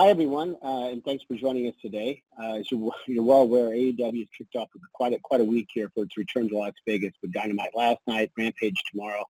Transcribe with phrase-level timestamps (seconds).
[0.00, 2.22] Hi, everyone, uh, and thanks for joining us today.
[2.42, 5.68] Uh, as you're, you're, well aware, AEW has kicked off quite a, quite a week
[5.74, 9.22] here for its return to Las Vegas with Dynamite last night, Rampage tomorrow,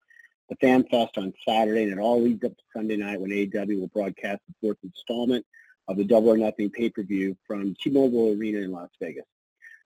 [0.49, 3.81] the Fan Fest on Saturday, and it all leads up to Sunday night when AEW
[3.81, 5.45] will broadcast the fourth installment
[5.89, 9.27] of the Double or Nothing pay-per-view from T-Mobile Arena in Las Vegas.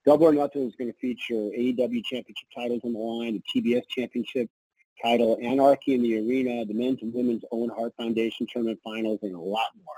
[0.04, 3.84] Double or Nothing is going to feature AEW championship titles on the line, the TBS
[3.88, 4.50] championship
[5.02, 9.34] title, Anarchy in the Arena, the men's and women's Owen Hart Foundation tournament finals, and
[9.34, 9.94] a lot more.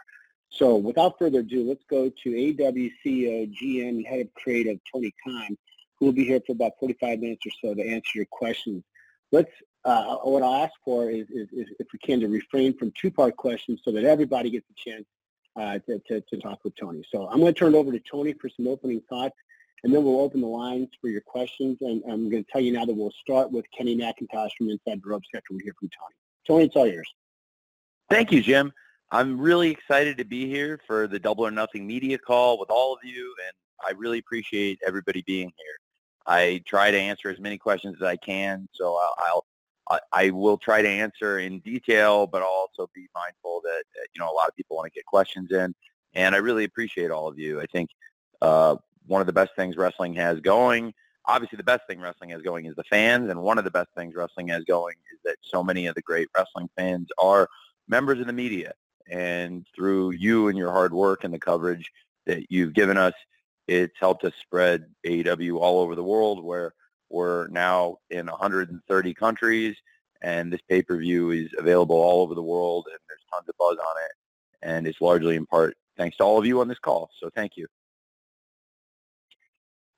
[0.50, 5.56] So without further ado, let's go to AEW CEO, GM, Head of Creative, Tony Khan,
[5.98, 8.82] who will be here for about 45 minutes or so to answer your questions.
[9.32, 9.50] Let's,
[9.84, 13.36] uh, what I'll ask for is, is, is, if we can, to refrain from two-part
[13.36, 15.04] questions so that everybody gets a chance
[15.56, 17.02] uh, to, to, to talk with Tony.
[17.12, 19.36] So I'm going to turn it over to Tony for some opening thoughts,
[19.84, 21.78] and then we'll open the lines for your questions.
[21.80, 25.02] And I'm going to tell you now that we'll start with Kenny McIntosh from Inside
[25.02, 26.14] the Ropes after we hear from Tony.
[26.46, 27.08] Tony, it's all yours.
[28.08, 28.72] Thank you, Jim.
[29.10, 32.92] I'm really excited to be here for the Double or Nothing media call with all
[32.92, 33.52] of you, and
[33.86, 35.76] I really appreciate everybody being here.
[36.26, 39.14] I try to answer as many questions as I can, so I'll,
[39.88, 44.18] I'll I will try to answer in detail, but I'll also be mindful that you
[44.18, 45.72] know a lot of people want to get questions in,
[46.14, 47.60] and I really appreciate all of you.
[47.60, 47.90] I think
[48.42, 48.74] uh,
[49.06, 50.92] one of the best things wrestling has going,
[51.26, 53.90] obviously the best thing wrestling has going is the fans, and one of the best
[53.96, 57.48] things wrestling has going is that so many of the great wrestling fans are
[57.86, 58.72] members of the media
[59.10, 61.90] and through you and your hard work and the coverage
[62.26, 63.14] that you've given us,
[63.68, 66.72] it's helped us spread AEW all over the world where
[67.10, 69.76] we're now in 130 countries
[70.22, 73.96] and this pay-per-view is available all over the world and there's tons of buzz on
[74.04, 74.12] it
[74.62, 77.10] and it's largely in part thanks to all of you on this call.
[77.20, 77.66] So thank you.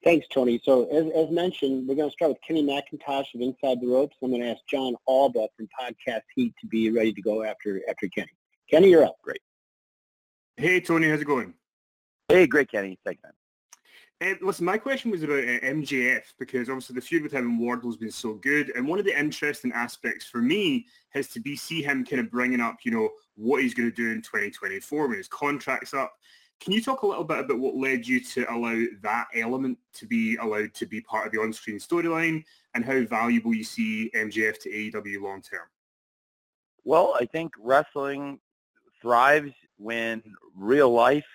[0.05, 0.61] Thanks, Tony.
[0.65, 4.17] So as, as mentioned, we're going to start with Kenny McIntosh of Inside the Ropes.
[4.23, 7.81] I'm going to ask John Alba from Podcast Heat to be ready to go after
[7.89, 8.31] after Kenny.
[8.71, 9.17] Kenny, you're up.
[9.23, 9.41] Great.
[10.57, 11.55] Hey, Tony, how's it going?
[12.29, 12.99] Hey, great, Kenny.
[13.05, 13.33] Thanks, man.
[14.21, 17.61] Uh, listen, my question was about uh, MJF because obviously the feud with him and
[17.61, 21.41] Wardlow has been so good, and one of the interesting aspects for me has to
[21.41, 24.21] be see him kind of bringing up, you know, what he's going to do in
[24.21, 26.13] 2024 when his contract's up.
[26.61, 30.07] Can you talk a little bit about what led you to allow that element to
[30.07, 32.43] be allowed to be part of the on-screen storyline,
[32.75, 35.69] and how valuable you see MJF to AEW long term?
[36.85, 38.41] Well, I think wrestling
[39.01, 40.23] thrives when
[40.55, 41.27] real life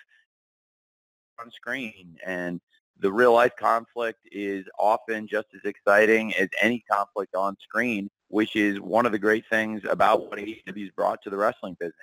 [1.40, 2.60] on screen and
[3.00, 8.54] the real life conflict is often just as exciting as any conflict on screen, which
[8.54, 11.96] is one of the great things about what AEW's brought to the wrestling business.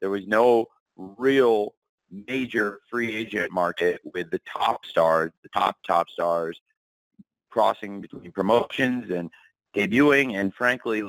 [0.00, 1.74] There was no real
[2.10, 6.58] major free agent market with the top stars, the top top stars
[7.50, 9.30] crossing between promotions and
[9.74, 11.02] debuting and frankly,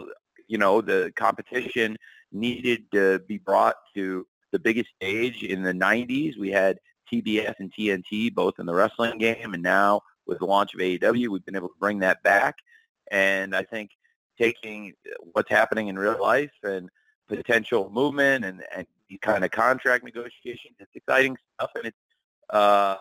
[0.50, 1.96] you know, the competition
[2.34, 6.38] needed to be brought to the biggest stage in the 90s.
[6.38, 6.80] We had
[7.12, 11.30] TBS and TNT both in the wrestling game, and now with the launch of AEW,
[11.30, 12.56] we've been able to bring that back.
[13.12, 13.92] And I think
[14.38, 14.94] taking
[15.34, 16.90] what's happening in real life and
[17.28, 18.88] potential movement and, and
[19.22, 21.98] kind of contract negotiations, it's exciting stuff, and it's
[22.50, 22.96] uh,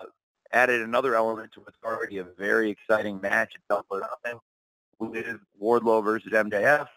[0.52, 4.40] added another element to what's already a very exciting match at Double or Nothing
[4.98, 6.88] with Wardlow versus MJF,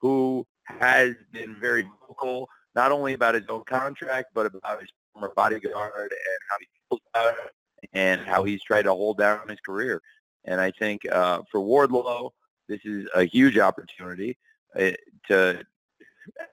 [0.00, 5.32] who has been very vocal, not only about his own contract, but about his former
[5.34, 7.52] bodyguard and how he feels about it
[7.92, 10.00] and how he's tried to hold down his career.
[10.44, 12.30] And I think uh, for Wardlow,
[12.68, 14.36] this is a huge opportunity
[14.78, 14.92] uh,
[15.28, 15.62] to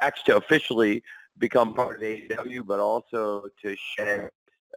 [0.02, 1.04] actually officially
[1.38, 4.32] become part of AEW, but also to share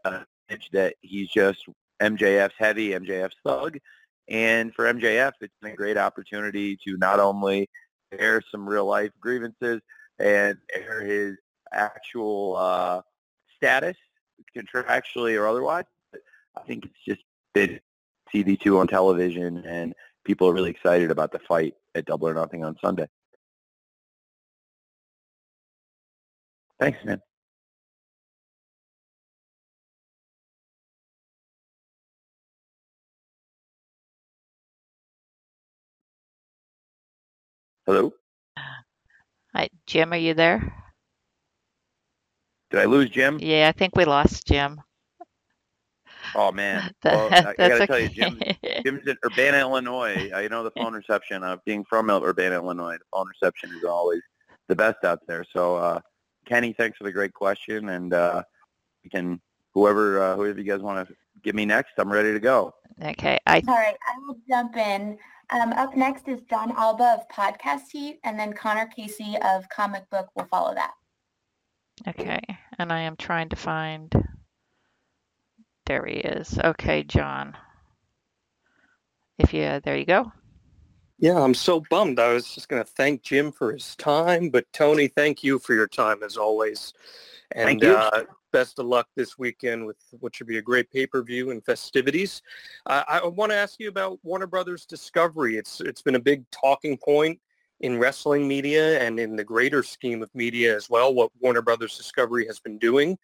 [0.04, 1.64] a image that he's just
[2.00, 3.78] MJF's heavy, MJF's thug.
[4.28, 7.68] And for MJF, it's been a great opportunity to not only
[8.18, 9.80] air some real life grievances
[10.18, 11.36] and air his
[11.72, 13.00] actual uh,
[13.56, 13.96] status
[14.56, 15.84] contractually or otherwise.
[16.12, 16.20] But
[16.56, 17.22] I think it's just
[17.54, 17.80] been
[18.34, 19.94] TV2 on television and
[20.24, 23.06] people are really excited about the fight at Double or Nothing on Sunday.
[26.78, 27.20] Thanks, man.
[37.90, 38.12] Hello?
[39.52, 40.72] Hi, Jim, are you there?
[42.70, 43.40] Did I lose Jim?
[43.42, 44.80] Yeah, I think we lost Jim.
[46.36, 46.94] Oh man.
[47.04, 48.40] Well, I, I gotta tell you, Jim,
[48.84, 50.30] Jim's in Urbana, Illinois.
[50.32, 52.92] I know the phone reception of being from Urbana, Illinois.
[52.92, 54.22] The phone reception is always
[54.68, 55.44] the best out there.
[55.52, 56.00] So, uh,
[56.46, 58.44] Kenny, thanks for the great question, and uh,
[59.02, 59.40] we can
[59.74, 62.72] whoever uh, whoever you guys want to give me next, I'm ready to go.
[63.02, 63.36] Okay.
[63.46, 63.62] I...
[63.66, 65.18] All right, I will jump in.
[65.52, 70.08] Um, up next is John Alba of Podcast Heat, and then Connor Casey of Comic
[70.10, 70.92] Book will follow that.
[72.08, 72.40] Okay.
[72.78, 74.12] and I am trying to find.
[75.86, 76.58] There he is.
[76.62, 77.56] Okay, John.
[79.38, 80.32] If you, there you go.
[81.18, 82.18] Yeah, I'm so bummed.
[82.18, 85.74] I was just going to thank Jim for his time, but Tony, thank you for
[85.74, 86.94] your time as always.
[87.52, 87.96] And Thank you.
[87.96, 92.42] Uh, best of luck this weekend with what should be a great pay-per-view and festivities.
[92.86, 95.56] Uh, I want to ask you about Warner Brothers Discovery.
[95.56, 97.38] It's it's been a big talking point
[97.80, 101.14] in wrestling media and in the greater scheme of media as well.
[101.14, 103.18] What Warner Brothers Discovery has been doing.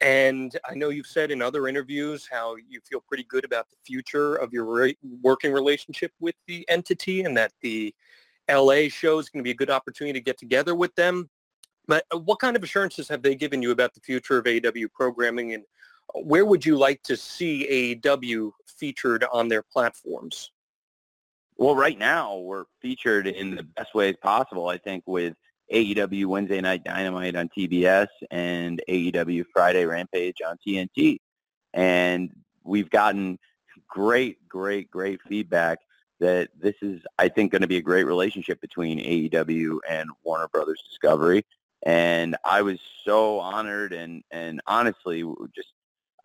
[0.00, 3.76] And I know you've said in other interviews how you feel pretty good about the
[3.84, 7.92] future of your re- working relationship with the entity and that the
[8.48, 11.28] LA show is going to be a good opportunity to get together with them.
[11.88, 14.92] But uh, what kind of assurances have they given you about the future of AEW
[14.92, 15.64] programming and
[16.14, 20.50] where would you like to see AEW featured on their platforms?
[21.56, 24.68] Well, right now we're featured in the best ways possible.
[24.68, 25.34] I think with
[25.72, 31.18] AEW Wednesday Night Dynamite on TBS and AEW Friday Rampage on TNT,
[31.74, 32.30] and
[32.64, 33.38] we've gotten
[33.88, 35.78] great, great, great feedback
[36.20, 40.48] that this is, I think, going to be a great relationship between AEW and Warner
[40.48, 41.44] Brothers Discovery.
[41.84, 45.22] And I was so honored and and honestly,
[45.54, 45.72] just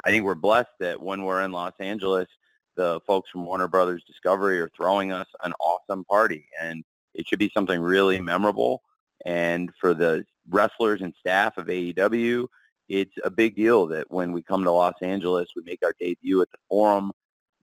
[0.04, 2.28] I think we're blessed that when we're in Los Angeles,
[2.76, 6.84] the folks from Warner Brothers Discovery are throwing us an awesome party, and
[7.14, 8.82] it should be something really memorable.
[9.26, 12.48] And for the wrestlers and staff of AEW,
[12.90, 16.42] it's a big deal that when we come to Los Angeles, we make our debut
[16.42, 17.12] at the Forum,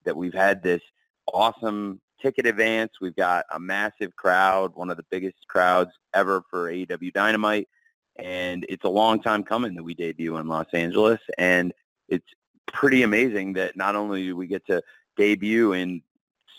[0.04, 0.80] that we've had this
[1.32, 2.92] awesome ticket advance.
[3.00, 7.68] We've got a massive crowd, one of the biggest crowds ever for AEW Dynamite.
[8.16, 11.20] And it's a long time coming that we debut in Los Angeles.
[11.38, 11.72] And
[12.08, 12.26] it's
[12.66, 14.82] pretty amazing that not only do we get to
[15.16, 16.02] debut in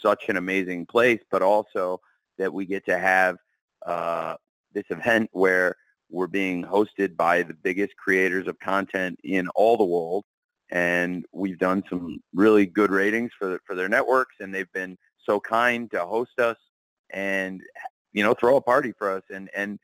[0.01, 2.01] such an amazing place, but also
[2.37, 3.37] that we get to have
[3.85, 4.35] uh,
[4.73, 5.75] this event where
[6.09, 10.25] we're being hosted by the biggest creators of content in all the world.
[10.69, 14.97] And we've done some really good ratings for, the, for their networks, and they've been
[15.25, 16.57] so kind to host us
[17.11, 17.61] and,
[18.13, 19.23] you know, throw a party for us.
[19.29, 19.79] And, and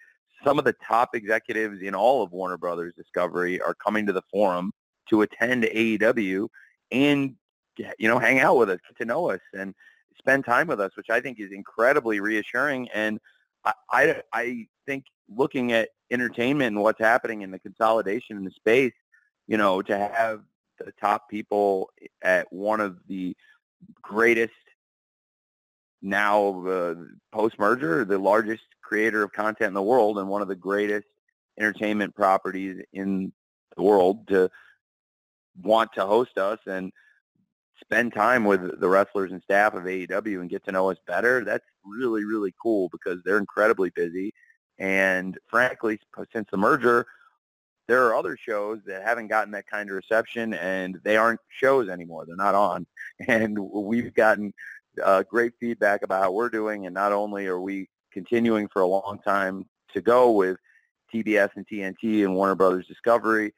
[0.47, 4.21] some of the top executives in all of Warner Brothers Discovery are coming to the
[4.31, 4.71] forum
[5.09, 6.47] to attend AEW
[6.91, 7.35] and
[7.77, 9.75] you know hang out with us, get to know us, and
[10.17, 12.87] spend time with us, which I think is incredibly reassuring.
[12.93, 13.19] And
[13.65, 18.51] I I, I think looking at entertainment and what's happening in the consolidation in the
[18.51, 18.93] space,
[19.47, 20.41] you know, to have
[20.79, 21.89] the top people
[22.21, 23.35] at one of the
[24.01, 24.53] greatest
[26.01, 26.95] now uh,
[27.33, 31.07] post-merger, the largest creator of content in the world and one of the greatest
[31.59, 33.31] entertainment properties in
[33.75, 34.49] the world to
[35.61, 36.91] want to host us and
[37.81, 41.43] spend time with the wrestlers and staff of AEW and get to know us better,
[41.43, 44.33] that's really, really cool because they're incredibly busy.
[44.79, 45.99] And frankly,
[46.31, 47.05] since the merger,
[47.87, 51.89] there are other shows that haven't gotten that kind of reception and they aren't shows
[51.89, 52.25] anymore.
[52.25, 52.85] They're not on.
[53.27, 54.53] And we've gotten
[55.03, 56.85] uh, great feedback about how we're doing.
[56.85, 60.57] And not only are we continuing for a long time to go with
[61.13, 63.53] TBS and TNT and Warner Brothers Discovery,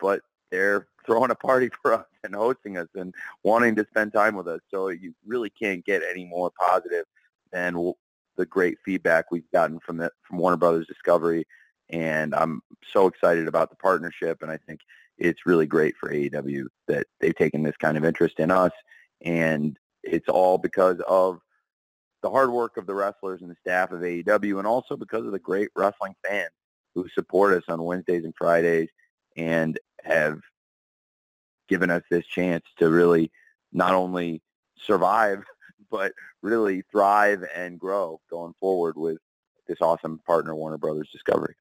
[0.00, 0.20] but
[0.50, 4.48] they're throwing a party for us and hosting us and wanting to spend time with
[4.48, 4.60] us.
[4.70, 7.04] So you really can't get any more positive
[7.52, 7.92] than
[8.36, 11.46] the great feedback we've gotten from the, from Warner Brothers Discovery.
[11.90, 12.62] And I'm
[12.92, 14.80] so excited about the partnership, and I think
[15.18, 18.72] it's really great for AEW that they've taken this kind of interest in us.
[19.20, 21.38] And it's all because of
[22.24, 25.32] the hard work of the wrestlers and the staff of AEW, and also because of
[25.32, 26.48] the great wrestling fans
[26.94, 28.88] who support us on Wednesdays and Fridays
[29.36, 30.40] and have
[31.68, 33.30] given us this chance to really
[33.74, 34.40] not only
[34.82, 35.44] survive,
[35.90, 39.18] but really thrive and grow going forward with
[39.68, 41.54] this awesome partner, Warner Brothers Discovery.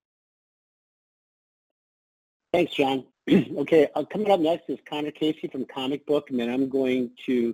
[2.54, 3.04] Thanks, John.
[3.30, 7.12] okay, uh, coming up next is Connor Casey from Comic Book, and then I'm going
[7.26, 7.54] to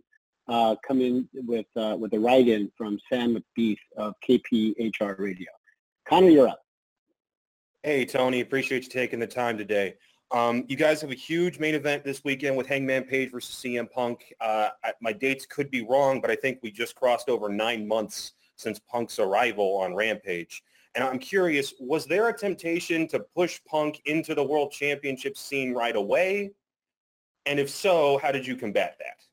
[0.49, 5.51] uh, come in with uh, with a write-in from Sam McBeath of KPHR Radio.
[6.07, 6.61] Connor, you're up.
[7.83, 8.41] Hey, Tony.
[8.41, 9.95] Appreciate you taking the time today.
[10.31, 13.89] Um, you guys have a huge main event this weekend with Hangman Page versus CM
[13.89, 14.33] Punk.
[14.41, 17.87] Uh, I, my dates could be wrong, but I think we just crossed over nine
[17.87, 20.61] months since Punk's arrival on Rampage.
[20.95, 25.73] And I'm curious, was there a temptation to push Punk into the world championship scene
[25.73, 26.51] right away?
[27.45, 29.28] And if so, how did you combat that?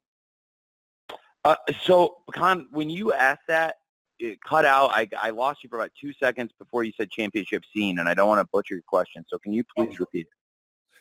[1.47, 3.77] Uh, so, Con, when you asked that,
[4.19, 4.91] it cut out.
[4.93, 8.15] I, I lost you for about two seconds before you said championship scene, and I
[8.15, 9.25] don't want to butcher your question.
[9.29, 10.33] So can you please repeat it?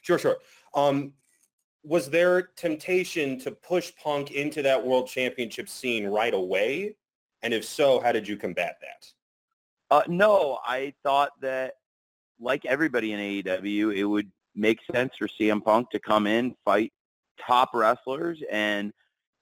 [0.04, 0.38] Sure, sure.
[0.76, 1.14] Um,
[1.84, 6.96] was there temptation to push Punk into that world championship scene right away?
[7.42, 9.08] And if so, how did you combat that?
[9.90, 11.74] Uh, no, I thought that
[12.40, 16.94] like everybody in AEW, it would make sense for CM Punk to come in, fight
[17.44, 18.92] top wrestlers, and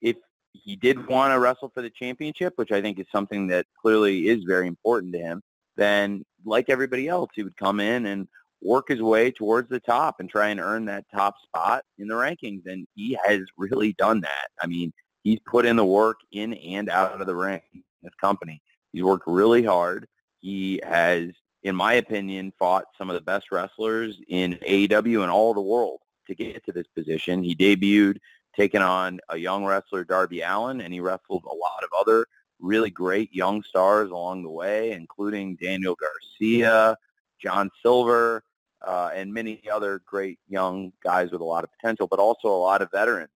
[0.01, 0.15] if
[0.53, 4.27] he did want to wrestle for the championship, which I think is something that clearly
[4.27, 5.41] is very important to him,
[5.75, 8.27] then like everybody else, he would come in and
[8.61, 12.13] work his way towards the top and try and earn that top spot in the
[12.13, 12.65] rankings.
[12.65, 14.47] And he has really done that.
[14.61, 14.93] I mean,
[15.23, 18.61] he's put in the work in and out of the ring in this company.
[18.91, 20.07] He's worked really hard.
[20.39, 21.29] He has,
[21.63, 25.99] in my opinion, fought some of the best wrestlers in AEW and all the world
[26.27, 27.43] to get to this position.
[27.43, 28.17] He debuted
[28.55, 32.27] taking on a young wrestler, Darby Allin, and he wrestled a lot of other
[32.59, 36.97] really great young stars along the way, including Daniel Garcia,
[37.41, 38.43] John Silver,
[38.85, 42.57] uh, and many other great young guys with a lot of potential, but also a
[42.57, 43.31] lot of veterans.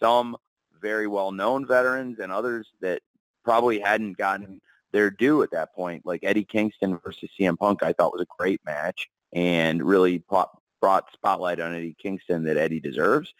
[0.00, 0.36] Some
[0.80, 3.02] very well-known veterans and others that
[3.44, 4.60] probably hadn't gotten
[4.92, 8.36] their due at that point, like Eddie Kingston versus CM Punk, I thought was a
[8.38, 13.32] great match and really brought spotlight on Eddie Kingston that Eddie deserves.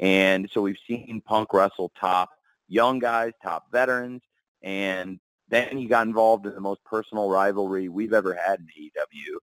[0.00, 2.30] And so we've seen Punk wrestle top
[2.68, 4.22] young guys, top veterans,
[4.62, 9.36] and then he got involved in the most personal rivalry we've ever had in AEW,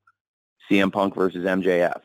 [0.70, 2.02] CM Punk versus MJF.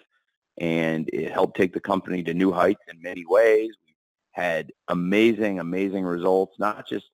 [0.58, 3.70] And it helped take the company to new heights in many ways.
[3.86, 3.94] We
[4.32, 7.06] had amazing, amazing results, not just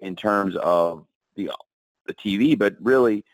[0.00, 1.50] in terms of the,
[2.06, 3.24] the TV, but really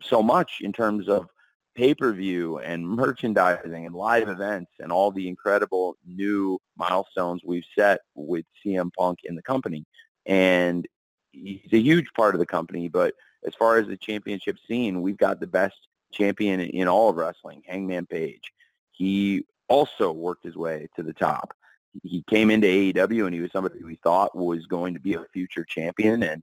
[0.00, 1.28] so much in terms of
[1.74, 8.44] pay-per-view and merchandising and live events and all the incredible new milestones we've set with
[8.64, 9.84] CM Punk in the company.
[10.26, 10.86] And
[11.32, 13.14] he's a huge part of the company, but
[13.46, 15.76] as far as the championship scene, we've got the best
[16.12, 18.52] champion in all of wrestling, Hangman Page.
[18.92, 21.54] He also worked his way to the top.
[22.02, 25.24] He came into AEW and he was somebody we thought was going to be a
[25.32, 26.42] future champion, and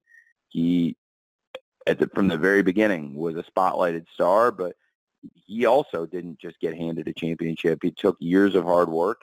[0.49, 0.95] he,
[1.85, 4.51] the, from the very beginning, was a spotlighted star.
[4.51, 4.75] But
[5.33, 7.79] he also didn't just get handed a championship.
[7.81, 9.21] He took years of hard work,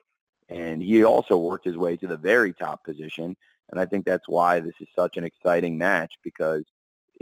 [0.48, 3.36] and he also worked his way to the very top position.
[3.70, 6.64] And I think that's why this is such an exciting match because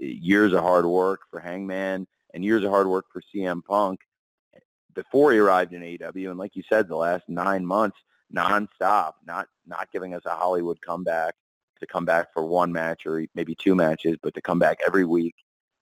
[0.00, 4.00] eh, years of hard work for Hangman and years of hard work for CM Punk
[4.54, 4.61] eh,
[4.95, 6.30] before he arrived in AEW.
[6.30, 7.97] And like you said, the last nine months,
[8.35, 11.35] nonstop, not not giving us a Hollywood comeback
[11.80, 15.04] to come back for one match or maybe two matches, but to come back every
[15.04, 15.35] week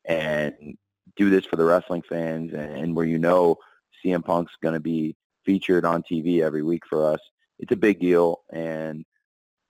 [0.04, 0.76] and
[1.16, 3.56] do this for the wrestling fans and where you know
[4.04, 7.20] CM Punk's going to be featured on TV every week for us.
[7.58, 9.04] It's a big deal, and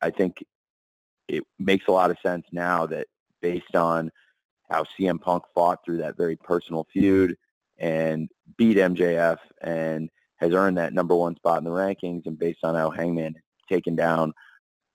[0.00, 0.44] I think
[1.28, 3.06] it makes a lot of sense now that
[3.42, 4.10] based on
[4.70, 7.36] how CM Punk fought through that very personal feud
[7.78, 12.64] and beat MJF and has earned that number one spot in the rankings and based
[12.64, 13.34] on how Hangman
[13.68, 14.32] taken down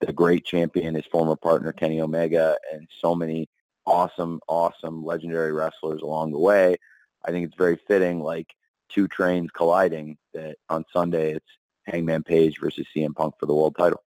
[0.00, 3.48] the great champion, his former partner Kenny Omega, and so many
[3.86, 6.76] awesome, awesome, legendary wrestlers along the way.
[7.24, 8.48] I think it's very fitting, like
[8.88, 11.46] two trains colliding, that on Sunday it's
[11.86, 14.02] Hangman Page versus CM Punk for the world title.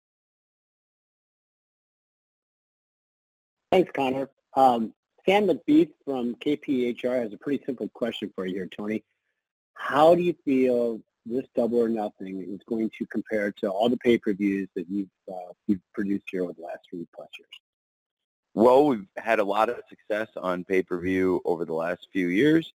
[3.71, 4.29] Thanks, Connor.
[4.55, 4.93] Um,
[5.27, 9.03] Sam McBeath from KPHR has a pretty simple question for you here, Tony.
[9.75, 13.97] How do you feel this Double or Nothing is going to compare to all the
[13.97, 17.49] pay-per-views that you've uh, you've produced here over the last three plus years?
[18.55, 22.73] Well, we've had a lot of success on pay-per-view over the last few years,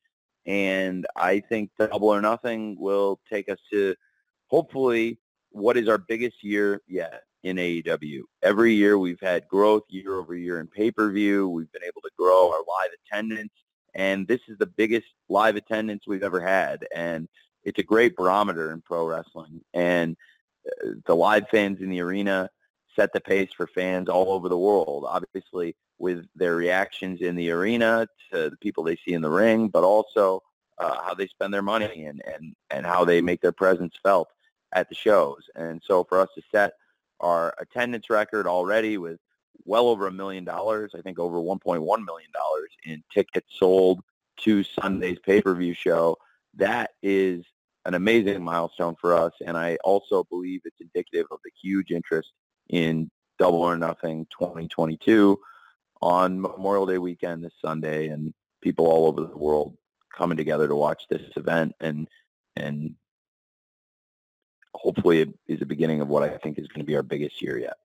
[0.47, 3.95] and I think Double or Nothing will take us to
[4.47, 5.19] hopefully
[5.51, 8.23] what is our biggest year yet in AEW.
[8.43, 11.49] Every year we've had growth year over year in pay-per-view.
[11.49, 13.53] We've been able to grow our live attendance,
[13.95, 17.29] and this is the biggest live attendance we've ever had, and
[17.65, 19.61] it's a great barometer in pro wrestling.
[19.75, 20.17] And
[20.67, 22.49] uh, the live fans in the arena
[22.97, 27.51] set the pace for fans all over the world, obviously with their reactions in the
[27.51, 30.43] arena to the people they see in the ring, but also
[30.79, 34.29] uh, how they spend their money and, and, and how they make their presence felt
[34.73, 35.43] at the shows.
[35.55, 36.73] And so for us to set
[37.21, 39.19] our attendance record already with
[39.65, 42.31] well over a million dollars, I think over $1.1 million
[42.85, 44.01] in tickets sold
[44.41, 46.19] to Sunday's pay-per-view show,
[46.55, 47.45] that is
[47.87, 49.33] an amazing milestone for us.
[49.47, 52.33] And I also believe it's indicative of the huge interest
[52.69, 55.39] in Double or Nothing 2022
[56.03, 59.77] on Memorial Day weekend this Sunday, and people all over the world
[60.17, 62.09] coming together to watch this event and
[62.57, 62.95] and
[64.75, 67.41] hopefully it is the beginning of what I think is going to be our biggest
[67.43, 67.77] year yet.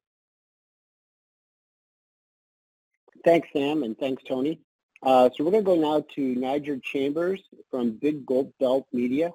[3.24, 4.60] Thanks, Sam, and thanks, Tony.
[5.04, 9.32] Uh, so we're going to go now to Niger Chambers from Big Gold Belt Media.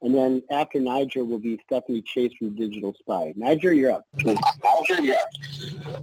[0.00, 3.32] And then after Niger will be Stephanie Chase from Digital Spy.
[3.36, 4.04] Niger, you're up.
[4.14, 5.24] Niger, yeah.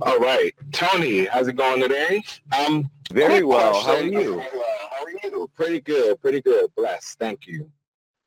[0.02, 0.54] All right.
[0.74, 2.22] Tony, how's it going today?
[2.58, 3.82] Um, Very well.
[3.82, 4.40] How are you?
[4.40, 5.50] How are you?
[5.56, 6.20] Pretty good.
[6.20, 6.70] Pretty good.
[6.76, 7.18] Blessed.
[7.20, 7.72] Thank you.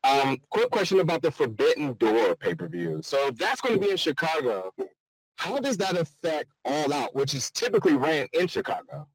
[0.03, 3.01] Um, quick question about the Forbidden Door pay-per-view.
[3.03, 4.73] So that's going to be in Chicago.
[5.35, 9.07] How does that affect All Out, which is typically ran in Chicago?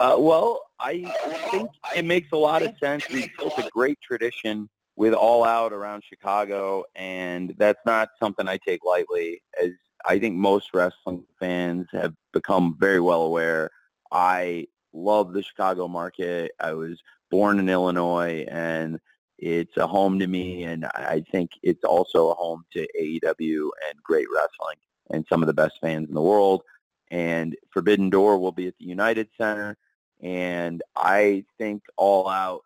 [0.00, 1.04] Uh, well, I
[1.50, 3.08] think it makes a lot of sense.
[3.08, 8.58] We've built a great tradition with All Out around Chicago, and that's not something I
[8.58, 9.42] take lightly.
[9.62, 9.70] As
[10.06, 13.70] I think most wrestling fans have become very well aware,
[14.12, 16.52] I love the Chicago market.
[16.60, 19.00] I was born in Illinois, and
[19.38, 24.02] it's a home to me, and I think it's also a home to AEW and
[24.02, 24.76] great wrestling
[25.10, 26.62] and some of the best fans in the world.
[27.10, 29.76] And Forbidden Door will be at the United Center,
[30.22, 32.62] and I think All Out.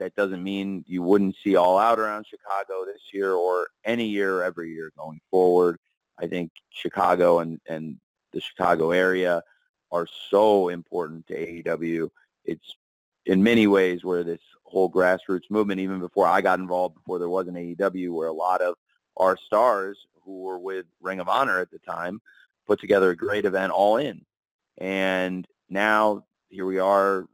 [0.00, 4.42] That doesn't mean you wouldn't see All Out around Chicago this year or any year,
[4.42, 5.78] every year going forward.
[6.18, 7.98] I think Chicago and and
[8.32, 9.42] the Chicago area
[9.92, 12.10] are so important to AEW.
[12.46, 12.76] It's
[13.26, 17.28] in many ways where this whole grassroots movement, even before I got involved, before there
[17.28, 18.76] was an AEW, where a lot of
[19.18, 22.22] our stars who were with Ring of Honor at the time
[22.66, 24.24] put together a great event all in.
[24.78, 27.26] And now here we are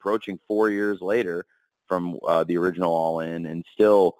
[0.00, 1.44] approaching four years later
[1.86, 4.16] from uh, the original all in and still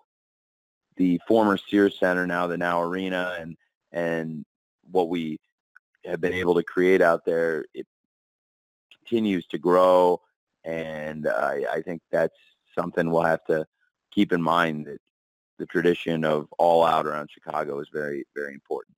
[0.96, 3.56] the former Sears Center, now the Now Arena and,
[3.92, 4.44] and
[4.90, 5.38] what we
[6.04, 7.87] have been able to create out there, it
[8.99, 10.20] continues to grow
[10.66, 12.35] and I, I think that's
[12.76, 13.66] something we'll have to
[14.11, 14.99] keep in mind that
[15.58, 18.96] the tradition of all out around Chicago is very, very important.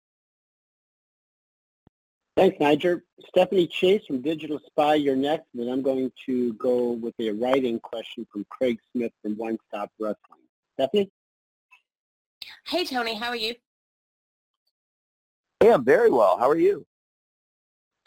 [2.38, 3.02] Thanks, Niger.
[3.30, 7.32] Stephanie Chase from Digital Spy, you're next, and then I'm going to go with a
[7.32, 10.46] writing question from Craig Smith from One Stop Wrestling.
[10.74, 11.10] Stephanie?
[12.64, 13.56] Hey, Tony, how are you?
[15.58, 16.38] Hey, I'm very well.
[16.38, 16.86] How are you?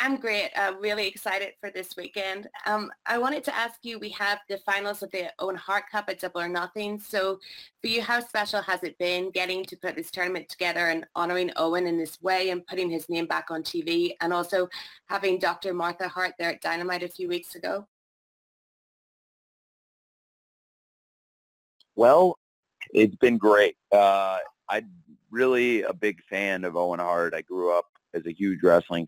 [0.04, 0.50] I'm great.
[0.56, 2.48] I'm really excited for this weekend.
[2.66, 6.06] Um, I wanted to ask you, we have the finals of the Owen Hart Cup
[6.10, 7.00] at Double or Nothing.
[7.00, 7.40] So
[7.82, 11.52] for you, how special has it been getting to put this tournament together and honoring
[11.56, 14.68] Owen in this way and putting his name back on TV and also
[15.06, 15.72] having Dr.
[15.72, 17.86] Martha Hart there at Dynamite a few weeks ago?
[21.96, 22.40] Well,
[22.90, 23.76] it's been great.
[23.92, 24.90] Uh, I'm
[25.30, 27.36] really a big fan of Owen Hart.
[27.36, 27.86] I grew up
[28.16, 29.08] as a huge wrestling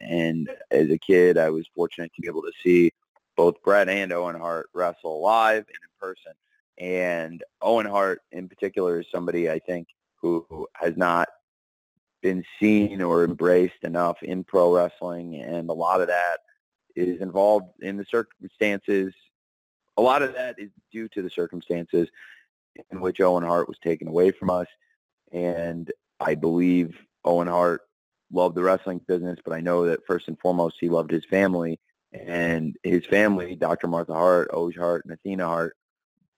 [0.00, 2.92] and as a kid, I was fortunate to be able to see
[3.36, 6.32] both Bret and Owen Hart wrestle live and in person.
[6.78, 9.88] And Owen Hart in particular is somebody I think
[10.20, 11.28] who, who has not
[12.22, 15.36] been seen or embraced enough in pro wrestling.
[15.36, 16.38] And a lot of that
[16.96, 19.12] is involved in the circumstances.
[19.96, 22.08] A lot of that is due to the circumstances
[22.90, 24.66] in which Owen Hart was taken away from us.
[25.32, 27.82] And I believe Owen Hart
[28.32, 31.78] loved the wrestling business, but I know that first and foremost he loved his family.
[32.12, 33.86] And his family, Dr.
[33.86, 35.76] Martha Hart, Oje Hart, and Athena Hart,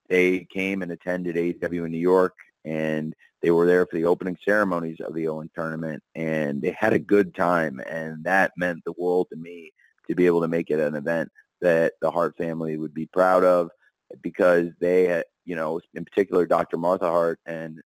[0.09, 4.37] they came and attended AEW in New York, and they were there for the opening
[4.45, 8.95] ceremonies of the Owen tournament, and they had a good time, and that meant the
[8.99, 9.73] world to me
[10.09, 13.45] to be able to make it an event that the Hart family would be proud
[13.45, 13.71] of,
[14.23, 16.79] because they, had, you know, in particular, Dr.
[16.79, 17.81] Martha Hart and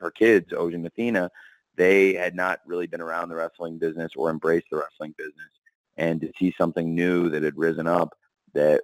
[0.00, 1.30] her kids, Oje and Athena,
[1.76, 5.50] they had not really been around the wrestling business or embraced the wrestling business.
[5.96, 8.16] And to see something new that had risen up
[8.52, 8.82] that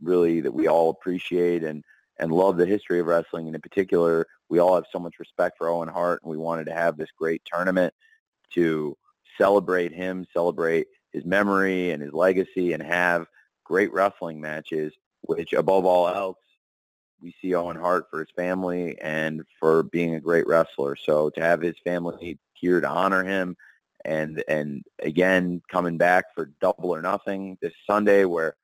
[0.00, 1.84] really that we all appreciate and,
[2.18, 3.46] and love the history of wrestling.
[3.46, 6.66] And in particular, we all have so much respect for Owen Hart and we wanted
[6.66, 7.94] to have this great tournament
[8.54, 8.96] to
[9.38, 13.26] celebrate him, celebrate his memory and his legacy and have
[13.64, 14.92] great wrestling matches,
[15.22, 16.36] which above all else
[17.22, 20.96] we see Owen Hart for his family and for being a great wrestler.
[20.96, 23.56] So to have his family here to honor him
[24.04, 28.56] and and again coming back for double or nothing this Sunday where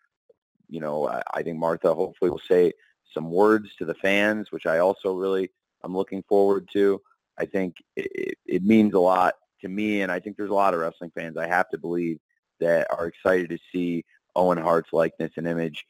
[0.68, 2.72] you know I, I think Martha hopefully will say
[3.14, 5.50] some words to the fans which I also really
[5.82, 7.00] I'm looking forward to.
[7.38, 10.74] I think it, it means a lot to me and I think there's a lot
[10.74, 12.18] of wrestling fans I have to believe
[12.60, 15.86] that are excited to see Owen Hart's likeness and image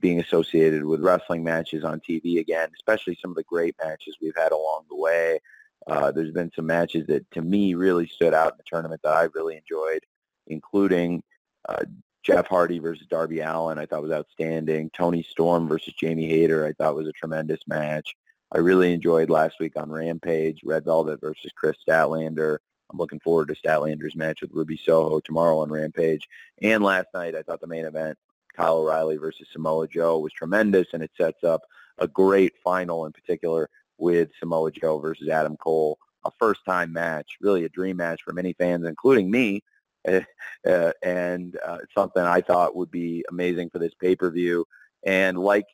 [0.00, 4.36] being associated with wrestling matches on TV again, especially some of the great matches we've
[4.36, 5.40] had along the way.
[5.86, 9.12] Uh, there's been some matches that to me really stood out in the tournament that
[9.12, 10.04] I really enjoyed,
[10.46, 11.22] including
[11.68, 11.84] uh,
[12.22, 13.78] Jeff Hardy versus Darby Allin.
[13.78, 14.90] I thought was outstanding.
[14.90, 16.66] Toni Storm versus Jamie Hayter.
[16.66, 18.14] I thought was a tremendous match.
[18.52, 22.58] I really enjoyed last week on Rampage, Red Velvet versus Kris Statlander.
[22.90, 26.26] I'm looking forward to Statlander's match with Ruby Soho tomorrow on Rampage.
[26.62, 28.18] And last night, I thought the main event
[28.56, 31.62] Kyle O'Reilly versus Samoa Joe was tremendous, and it sets up
[31.98, 37.64] a great final in particular with Samoa Joe versus Adam Cole, a first-time match, really
[37.64, 39.62] a dream match for many fans, including me,
[40.08, 44.64] uh, and uh, something I thought would be amazing for this pay-per-view.
[45.04, 45.66] And like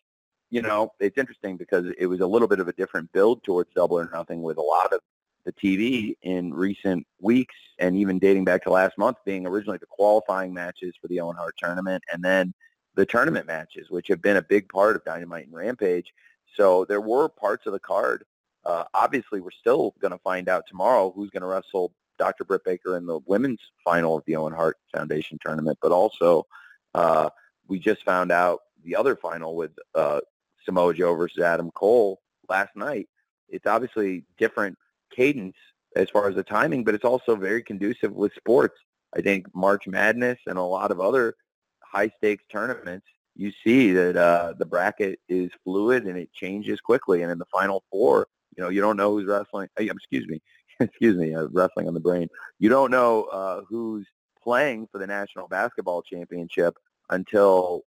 [0.51, 3.71] you know, it's interesting because it was a little bit of a different build towards
[3.75, 5.01] Double or Nothing with a lot of
[5.45, 9.87] the TV in recent weeks and even dating back to last month being originally the
[9.87, 12.55] qualifying matches for the Owen Hart tournament and then
[12.95, 16.13] the tournament matches, which have been a big part of Dynamite and Rampage.
[16.57, 18.25] So there were parts of the card.
[18.65, 22.45] Uh, obviously, we're still going to find out tomorrow who's going to wrestle Dr.
[22.45, 26.47] Britt Baker in the women's final of the Owen Hart Foundation tournament, but also
[26.95, 27.29] uh,
[27.67, 30.21] we just found out the other final with uh,
[30.65, 33.09] Samoa Joe versus Adam Cole last night.
[33.49, 34.79] It's obviously different
[35.15, 35.57] cadence
[35.97, 38.77] as far as the timing, but it's also very conducive with sports.
[39.17, 41.35] I think March Madness and a lot of other
[41.83, 47.23] high stakes tournaments, you see that uh, the bracket is fluid and it changes quickly.
[47.23, 49.69] And in the final four, you know, you don't know who's wrestling.
[49.77, 50.41] Excuse me,
[50.81, 52.29] excuse me, uh, wrestling on the brain.
[52.59, 54.07] You don't know uh, who's
[54.43, 56.75] playing for the national basketball championship
[57.11, 57.83] until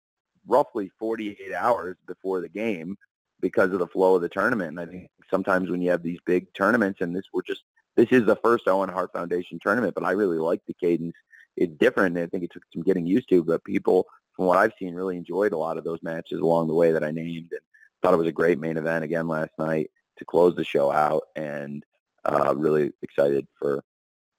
[0.48, 2.96] roughly 48 hours before the game
[3.41, 4.69] because of the flow of the tournament.
[4.69, 7.63] And I think sometimes when you have these big tournaments, and this we're just
[7.95, 11.15] this is the first Owen Hart Foundation tournament, but I really like the cadence.
[11.56, 12.15] It's different.
[12.15, 14.93] And I think it took some getting used to, but people, from what I've seen,
[14.93, 17.62] really enjoyed a lot of those matches along the way that I named, and
[18.02, 21.23] thought it was a great main event again last night to close the show out,
[21.36, 21.84] and
[22.26, 23.84] uh, really excited for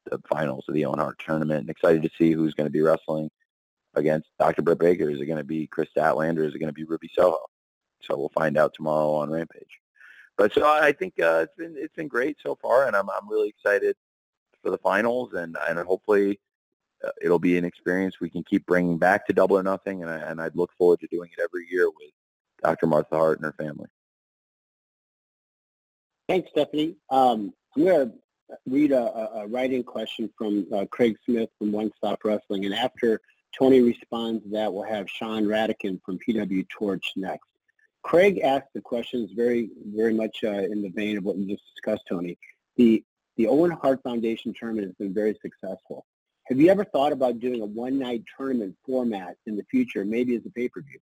[0.07, 2.81] the finals of the Owen Hart tournament, and excited to see who's going to be
[2.81, 3.29] wrestling
[3.95, 4.63] against Dr.
[4.63, 5.11] Britt Baker.
[5.11, 6.47] Is it going to be Kris Statlander?
[6.47, 7.41] Is it going to be Ruby Soho?
[8.03, 9.81] So we'll find out tomorrow on Rampage.
[10.37, 13.29] But so I think uh, it's been it's been great so far, and I'm I'm
[13.29, 13.97] really excited
[14.63, 16.39] for the finals, and and hopefully
[17.05, 20.11] uh, it'll be an experience we can keep bringing back to Double or Nothing, and
[20.11, 22.13] I, and I'd look forward to doing it every year with
[22.63, 22.87] Dr.
[22.87, 23.89] Martha Hart and her family.
[26.29, 26.97] Thanks, Stephanie.
[27.11, 28.15] Um, I'm going to
[28.67, 33.21] read a, a writing question from uh, Craig Smith from One Stop Wrestling, and after
[33.59, 37.48] Tony responds to that, we'll have Sean Radican from PW Torch next.
[38.09, 41.63] Craig asked the questions very, very much uh, in the vein of what you just
[41.75, 42.39] discussed, Tony.
[42.77, 43.05] The
[43.37, 46.07] the Owen Hart Foundation tournament has been very successful.
[46.47, 50.43] Have you ever thought about doing a one-night tournament format in the future, maybe as
[50.47, 50.99] a pay-per-view?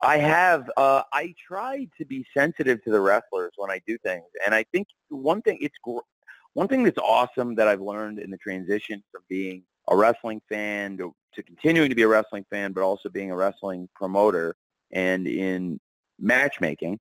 [0.00, 0.70] I have.
[0.74, 4.64] Uh, I try to be sensitive to the wrestlers when I do things, and I
[4.72, 5.76] think one thing it's
[6.54, 10.96] one thing that's awesome that I've learned in the transition from being a wrestling fan
[10.96, 14.56] to, to continuing to be a wrestling fan, but also being a wrestling promoter
[14.96, 15.78] and in
[16.18, 16.98] matchmaking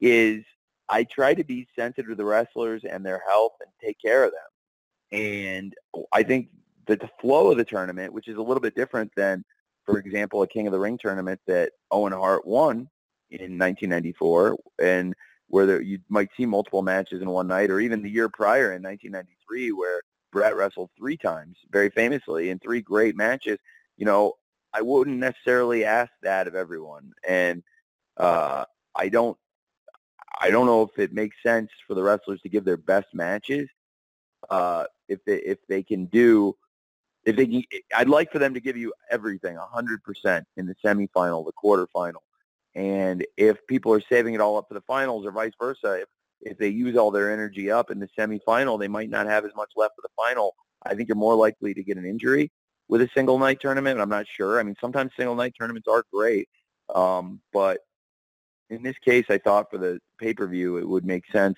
[0.00, 0.44] is
[0.88, 4.30] I try to be sensitive to the wrestlers and their health and take care of
[4.30, 5.20] them.
[5.20, 5.74] And
[6.12, 6.48] I think
[6.86, 9.44] that the flow of the tournament, which is a little bit different than,
[9.84, 12.88] for example, a King of the Ring tournament that Owen Hart won
[13.30, 15.14] in 1994, and
[15.48, 18.72] where there, you might see multiple matches in one night, or even the year prior
[18.72, 23.58] in 1993, where Bret wrestled three times, very famously, in three great matches.
[23.96, 24.34] You know,
[24.74, 27.62] I wouldn't necessarily ask that of everyone, and
[28.16, 29.38] uh, I don't.
[30.40, 33.68] I don't know if it makes sense for the wrestlers to give their best matches.
[34.50, 36.56] Uh, if they if they can do,
[37.24, 37.62] if they, can,
[37.96, 42.22] I'd like for them to give you everything, hundred percent in the semifinal, the quarterfinal,
[42.74, 46.08] and if people are saving it all up for the finals, or vice versa, if
[46.40, 49.54] if they use all their energy up in the semifinal, they might not have as
[49.54, 50.56] much left for the final.
[50.82, 52.50] I think you're more likely to get an injury
[52.88, 54.00] with a single night tournament.
[54.00, 54.60] I'm not sure.
[54.60, 56.48] I mean, sometimes single night tournaments are great,
[56.94, 57.80] um, but
[58.70, 61.56] in this case, I thought for the pay-per-view, it would make sense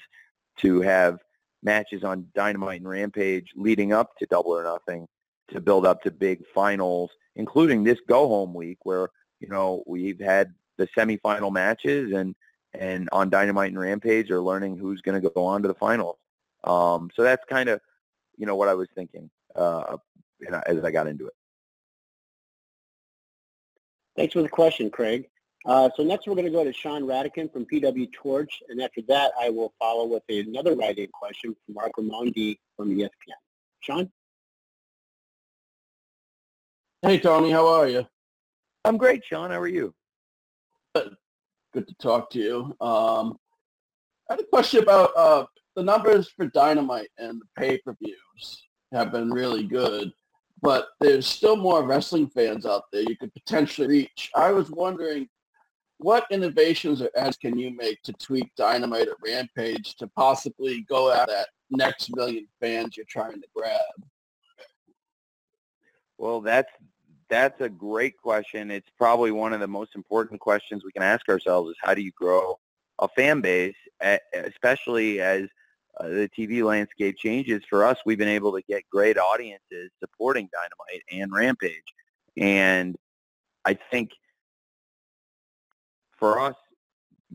[0.59, 1.19] to have
[1.63, 5.07] matches on Dynamite and Rampage leading up to Double or Nothing
[5.49, 9.09] to build up to big finals, including this go-home week where,
[9.41, 12.35] you know, we've had the semifinal matches and
[12.75, 16.19] and on Dynamite and Rampage are learning who's going to go on to the finals.
[16.65, 17.81] Um, so that's kind of,
[18.37, 19.97] you know, what I was thinking uh,
[20.67, 21.35] as I got into it.
[24.17, 25.29] Thanks for the question, Craig.
[25.67, 29.03] Uh, so next we're going to go to Sean Radican from PW Torch, and after
[29.09, 33.11] that I will follow with another writing question from Marc Raimondi from ESPN.
[33.81, 34.11] Sean?
[37.03, 38.07] Hey, Tony, how are you?
[38.85, 39.51] I'm great, Sean.
[39.51, 39.93] How are you?
[40.95, 41.17] Good
[41.77, 42.77] good to talk to you.
[42.81, 43.37] Um,
[44.31, 45.45] I had a question about uh,
[45.75, 50.11] the numbers for Dynamite and the pay-per-views have been really good,
[50.63, 54.31] but there's still more wrestling fans out there you could potentially reach.
[54.35, 55.29] I was wondering,
[55.99, 61.13] what innovations or ads can you make to tweak Dynamite or Rampage to possibly go
[61.13, 63.81] at that next million fans you're trying to grab?
[66.19, 66.71] Well, that's
[67.29, 68.71] that's a great question.
[68.71, 72.01] It's probably one of the most important questions we can ask ourselves is how do
[72.01, 72.59] you grow
[73.01, 73.75] a fan base,
[74.33, 75.49] especially as
[75.99, 77.63] uh, the TV landscape changes.
[77.69, 81.95] For us, we've been able to get great audiences supporting Dynamite and Rampage.
[82.37, 82.97] And
[83.65, 84.11] I think
[86.19, 86.55] for us,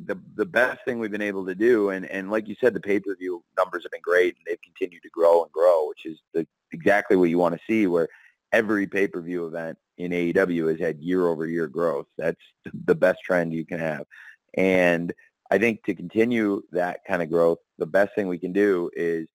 [0.05, 2.79] the the best thing we've been able to do, and and like you said, the
[2.79, 6.05] pay per view numbers have been great, and they've continued to grow and grow, which
[6.05, 7.87] is the exactly what you want to see.
[7.87, 8.07] Where
[8.53, 12.07] every pay per view event in AEW has had year over year growth.
[12.17, 12.39] That's
[12.85, 14.05] the best trend you can have,
[14.55, 15.13] and
[15.51, 19.27] I think to continue that kind of growth, the best thing we can do is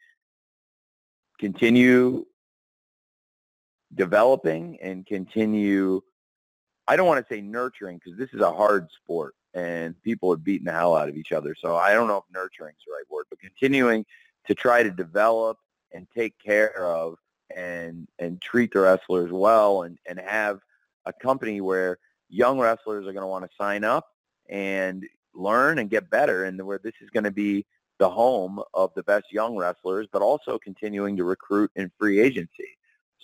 [1.39, 2.25] continue
[3.95, 6.01] developing and continue
[6.89, 10.37] I don't want to say nurturing because this is a hard sport and people are
[10.37, 11.55] beating the hell out of each other.
[11.55, 14.07] So I don't know if nurturing is the right word, but continuing
[14.47, 15.59] to try to develop
[15.93, 17.17] and take care of
[17.55, 20.61] and and treat the wrestlers well and, and have
[21.05, 21.99] a company where
[22.29, 24.07] young wrestlers are going to want to sign up
[24.49, 25.05] and
[25.37, 27.65] learn and get better and where this is going to be
[27.99, 32.77] the home of the best young wrestlers, but also continuing to recruit in free agency.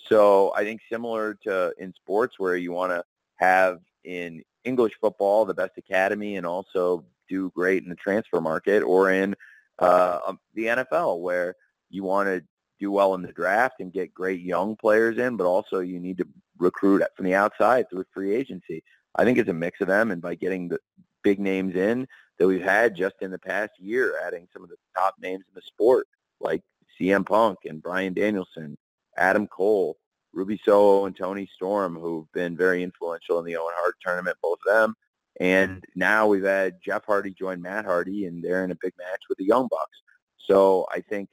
[0.09, 3.03] So I think similar to in sports where you want to
[3.37, 8.81] have in English football the best academy and also do great in the transfer market
[8.81, 9.35] or in
[9.79, 11.55] uh, um, the NFL where
[11.89, 12.43] you want to
[12.79, 16.17] do well in the draft and get great young players in, but also you need
[16.17, 18.83] to recruit from the outside through free agency.
[19.15, 20.79] I think it's a mix of them, and by getting the
[21.23, 22.07] big names in
[22.37, 25.53] that we've had just in the past year, adding some of the top names in
[25.55, 26.07] the sport
[26.39, 26.61] like
[26.99, 28.77] CM Punk and Bryan Danielson,
[29.17, 29.97] Adam Cole,
[30.33, 34.59] Ruby Soho and Toni Storm, who've been very influential in the Owen Hart tournament, both
[34.67, 34.95] of them.
[35.39, 39.21] And now we've had Jeff Hardy join Matt Hardy, and they're in a big match
[39.29, 40.01] with the Young Bucks.
[40.37, 41.29] So I think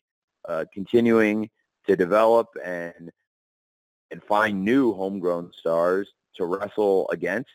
[0.48, 1.50] uh, continuing
[1.86, 3.10] to develop and
[4.10, 7.50] and find new homegrown stars to wrestle against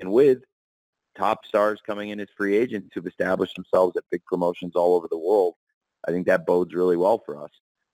[0.00, 0.42] and with
[1.16, 5.08] top stars coming in as free agents who've established themselves at big promotions all over
[5.08, 5.54] the world.
[6.06, 7.50] I think that bodes really well for us.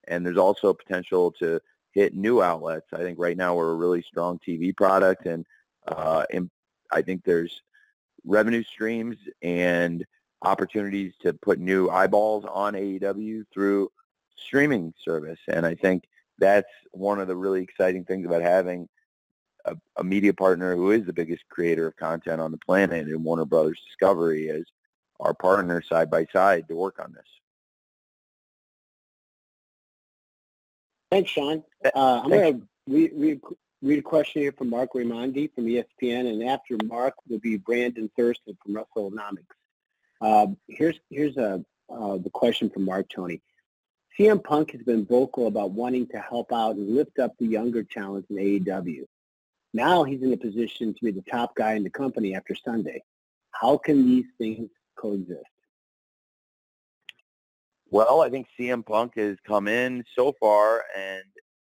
[0.08, 1.60] And there's also potential to
[1.92, 2.86] hit new outlets.
[2.92, 5.44] I think right now we're a really strong TV product, and,
[5.86, 6.50] uh, and
[6.92, 7.62] I think there's
[8.24, 10.04] revenue streams and
[10.42, 13.90] opportunities to put new eyeballs on AEW through
[14.36, 15.38] streaming service.
[15.48, 16.04] And I think
[16.38, 18.88] that's one of the really exciting things about having
[19.64, 23.24] a, a, media partner who is the biggest creator of content on the planet and
[23.24, 24.64] Warner Brothers Discovery as
[25.18, 27.24] our partner side by side to work on this.
[31.10, 31.64] Thanks, Sean.
[31.84, 33.40] Uh, I'm going to read, read,
[33.82, 38.10] read, a question here from Marc Raimondi from ESPN, and after Mark will be Brandon
[38.16, 39.46] Thurston from WrestleNomics.
[40.20, 43.42] Uh, here's here's a, uh, the question from Mark Tony.
[44.18, 47.82] CM Punk has been vocal about wanting to help out and lift up the younger
[47.82, 49.04] talent in AEW.
[49.72, 53.02] Now he's in a position to be the top guy in the company after Sunday.
[53.52, 55.44] How can these things coexist?
[57.90, 61.24] Well, I think CM Punk has come in so far and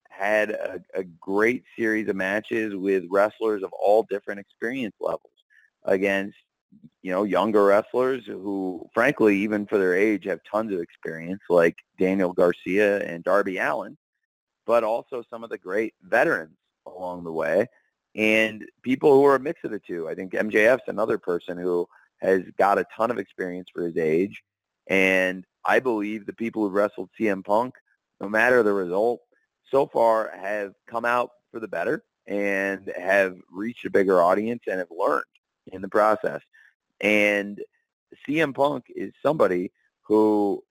[0.09, 5.33] had a, a, great series of matches with wrestlers of all different experience levels
[5.83, 6.37] against,
[7.01, 11.75] you know, younger wrestlers who, frankly, even for their age, have tons of experience, like
[11.99, 13.97] Daniel Garcia and Darby Allin,
[14.65, 17.67] but also some of the great veterans along the way
[18.15, 20.07] and people who are a mix of the two.
[20.07, 21.87] I think MJF's another person who
[22.21, 24.41] has got a ton of experience for his age
[24.87, 27.73] and I believe the people who wrestled CM Punk,
[28.21, 29.21] no matter the result,
[29.71, 34.79] so far have come out for the better and have reached a bigger audience and
[34.79, 35.23] have learned
[35.67, 36.41] in the process.
[37.01, 37.59] And
[38.27, 39.71] CM Punk is somebody
[40.03, 40.63] who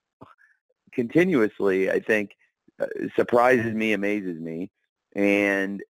[0.92, 2.30] continuously, I think,
[2.80, 4.70] uh, surprises me, amazes me,
[5.14, 5.82] and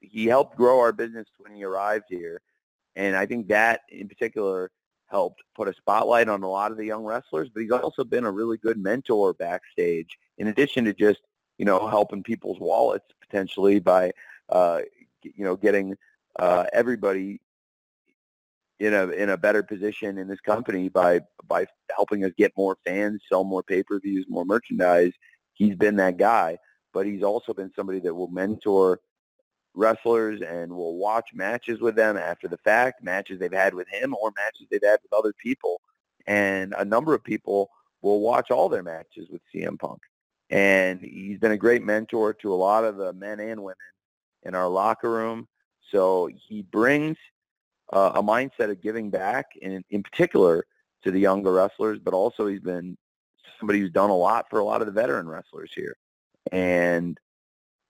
[0.00, 2.40] he helped grow our business when he arrived here.
[2.96, 4.70] And I think that in particular
[5.06, 8.24] helped put a spotlight on a lot of the young wrestlers, but he's also been
[8.24, 11.20] a really good mentor backstage in addition to just,
[11.56, 14.12] you know, helping people's wallets potentially by,
[14.50, 14.80] uh,
[15.22, 15.96] you know, getting
[16.38, 17.40] uh, everybody
[18.80, 22.76] in a in a better position in this company by by helping us get more
[22.84, 25.12] fans, sell more pay-per-views, more merchandise.
[25.54, 26.58] He's been that guy,
[26.92, 29.00] but he's also been somebody that will mentor
[29.74, 34.14] wrestlers and will watch matches with them after the fact, matches they've had with him
[34.14, 35.80] or matches they've had with other people.
[36.26, 37.70] And a number of people
[38.02, 40.00] will watch all their matches with CM Punk.
[40.50, 43.76] And he's been a great mentor to a lot of the men and women
[44.42, 45.46] in our locker room.
[45.90, 47.16] So he brings
[47.92, 50.64] uh, a mindset of giving back, in, in particular
[51.04, 52.96] to the younger wrestlers, but also he's been
[53.58, 55.96] somebody who's done a lot for a lot of the veteran wrestlers here.
[56.52, 57.18] And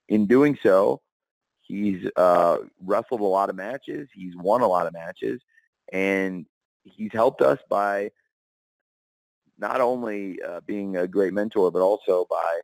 [0.08, 1.00] in doing so,
[1.68, 4.08] He's uh, wrestled a lot of matches.
[4.14, 5.42] He's won a lot of matches,
[5.92, 6.46] and
[6.82, 8.10] he's helped us by
[9.58, 12.60] not only uh, being a great mentor, but also by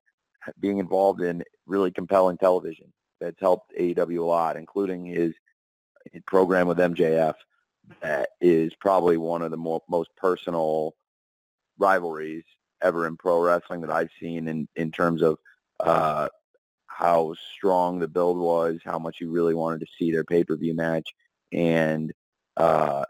[0.58, 2.90] being involved in really compelling television.
[3.20, 5.34] That's helped AEW a lot, including his,
[6.10, 7.34] his program with MJF.
[8.00, 10.94] that is probably one of the more, most personal
[11.78, 12.44] rivalries
[12.82, 15.38] ever in pro wrestling that I've seen in, in terms of
[15.80, 16.28] uh,
[16.96, 21.08] how strong the build was, how much you really wanted to see their pay-per-view match,
[21.52, 22.12] and
[22.56, 23.04] uh,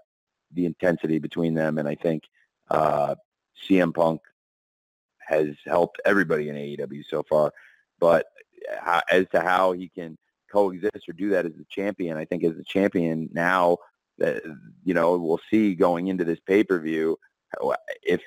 [0.52, 1.78] the intensity between them.
[1.78, 2.24] And I think
[2.70, 3.14] uh,
[3.68, 4.20] CM Punk
[5.18, 7.52] has helped everybody in AEW so far.
[8.00, 8.26] But
[9.10, 10.16] as to how he can
[10.50, 13.78] coexist or do that as the champion, I think as the champion now
[14.18, 14.42] that
[14.84, 17.18] you know we'll see going into this pay-per-view
[18.02, 18.20] if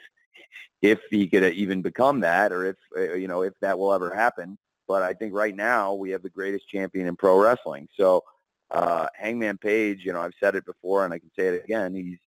[0.82, 4.14] if he could even become that or if uh, you know if that will ever
[4.14, 4.58] happen.
[4.88, 7.88] But I think right now we have the greatest champion in pro wrestling.
[7.98, 8.24] So
[8.72, 11.94] uh, Hangman Page, you know, I've said it before and I can say it again.
[11.94, 12.20] He's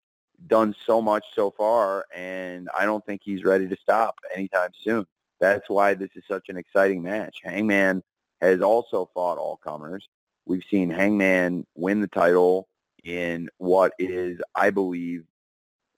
[0.47, 5.07] done so much so far, and I don't think he's ready to stop anytime soon.
[5.40, 7.38] That's why this is such an exciting match.
[7.42, 8.03] Hangman
[8.40, 10.09] has also fought all comers.
[10.47, 12.68] We've seen Hangman win the title
[13.05, 15.25] in what is, I believe,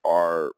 [0.04, 0.52] our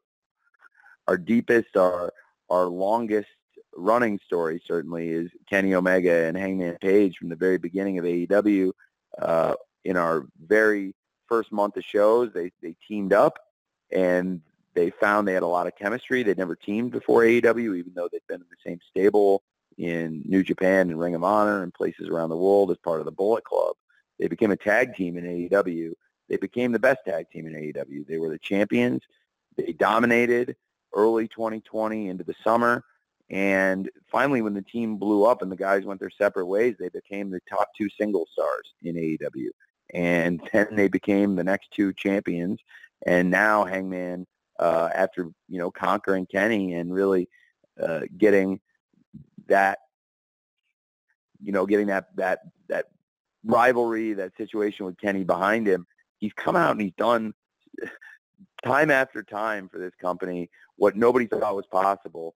[1.07, 2.13] our deepest, our
[2.49, 3.27] our longest
[3.75, 8.71] running story certainly is Kenny Omega and Hangman Page from the very beginning of AEW.
[9.19, 9.55] Uh,
[9.85, 10.93] in our very
[11.27, 13.37] first month of shows, they they teamed up
[13.91, 14.41] and
[14.73, 16.23] they found they had a lot of chemistry.
[16.23, 19.43] They'd never teamed before AEW, even though they'd been in the same stable
[19.77, 23.05] in New Japan and Ring of Honor and places around the world as part of
[23.05, 23.75] the Bullet Club.
[24.19, 25.93] They became a tag team in AEW.
[26.29, 28.07] They became the best tag team in AEW.
[28.07, 29.01] They were the champions.
[29.57, 30.55] They dominated
[30.93, 32.83] early 2020 into the summer.
[33.29, 36.89] And finally, when the team blew up and the guys went their separate ways, they
[36.89, 39.49] became the top two single stars in AEW.
[39.93, 42.59] And then they became the next two champions.
[43.05, 44.27] And now Hangman,
[44.59, 47.27] uh, after you know conquering Kenny and really
[47.81, 48.59] uh, getting
[49.47, 49.79] that,
[51.41, 52.85] you know, getting that that that
[53.43, 55.85] rivalry, that situation with Kenny behind him,
[56.17, 57.33] he's come out and he's done
[58.63, 62.33] time after time for this company what nobody thought was possible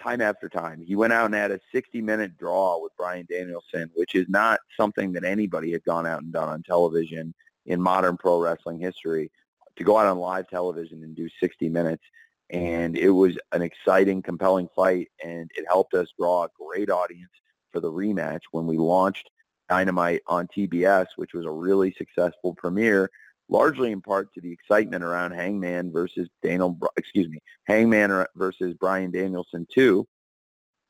[0.00, 0.80] time after time.
[0.80, 5.12] He went out and had a 60-minute draw with Bryan Danielson, which is not something
[5.12, 7.34] that anybody had gone out and done on television
[7.66, 9.30] in modern pro wrestling history.
[9.76, 12.02] To go out on live television and do 60 minutes,
[12.50, 17.30] and it was an exciting, compelling fight, and it helped us draw a great audience
[17.70, 19.30] for the rematch when we launched
[19.68, 23.10] Dynamite on TBS, which was a really successful premiere
[23.50, 29.10] largely in part to the excitement around Hangman versus Daniel, excuse me, Hangman versus Bryan
[29.10, 30.06] Danielson too,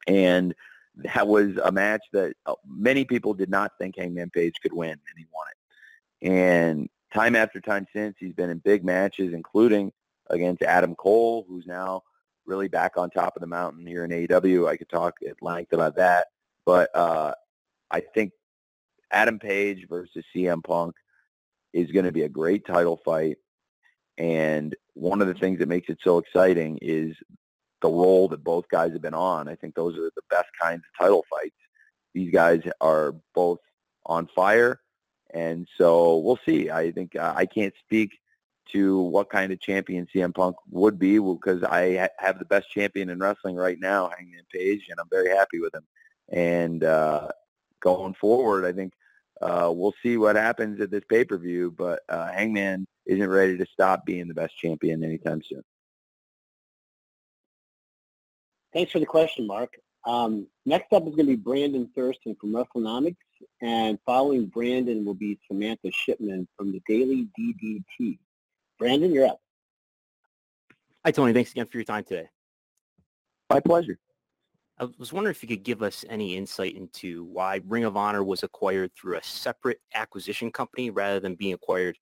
[0.07, 0.55] and
[0.97, 4.91] that was a match that uh, many people did not think Hangman Page could win,
[4.91, 6.31] and he won it.
[6.33, 9.93] And time after time since, he's been in big matches, including
[10.29, 12.03] against Adam Cole, who's now
[12.45, 14.69] really back on top of the mountain here in AEW.
[14.69, 16.27] I could talk at length about that,
[16.67, 17.33] but uh,
[17.91, 18.33] I think
[19.11, 20.95] Adam Page versus CM Punk
[21.73, 23.39] is going to be a great title fight.
[24.19, 27.17] And one of the things that makes it so exciting is
[27.81, 29.49] the role that both guys have been on.
[29.49, 31.57] I think those are the best kinds of title fights.
[32.15, 33.61] These guys are both
[34.05, 34.81] on fire.
[35.33, 36.71] And so we'll see.
[36.71, 38.11] I think uh, I can't speak
[38.73, 42.71] to what kind of champion CM Punk would be because I ha- have the best
[42.71, 45.87] champion in wrestling right now, Hangman Page, and I'm very happy with him.
[46.31, 47.29] And uh,
[47.81, 48.93] going forward, I think
[49.41, 54.05] uh, we'll see what happens at this pay-per-view, but uh, Hangman isn't ready to stop
[54.05, 55.63] being the best champion anytime soon.
[58.73, 59.75] Thanks for the question, Mark.
[60.07, 63.17] Um, next up is going to be Brandon Thurston from WrestleNomics,
[63.61, 68.19] and following Brandon will be Samantha Shipman from the Daily DDT.
[68.79, 69.41] Brandon, you're up.
[71.05, 71.33] Hi, Tony.
[71.33, 72.29] Thanks again for your time today.
[73.49, 73.99] My pleasure.
[74.81, 78.25] I was wondering if you could give us any insight into why Ring of Honor
[78.25, 81.99] was acquired through a separate acquisition company rather than being acquired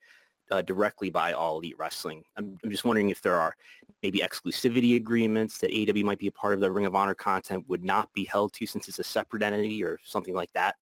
[0.53, 2.23] uh, directly by All Elite Wrestling.
[2.37, 3.57] I'm, I'm, just wondering if there are
[4.01, 7.65] maybe exclusivity agreements that AW might be a part of the Ring of Honor content
[7.69, 10.77] would not be held to since it's a separate entity or something like that.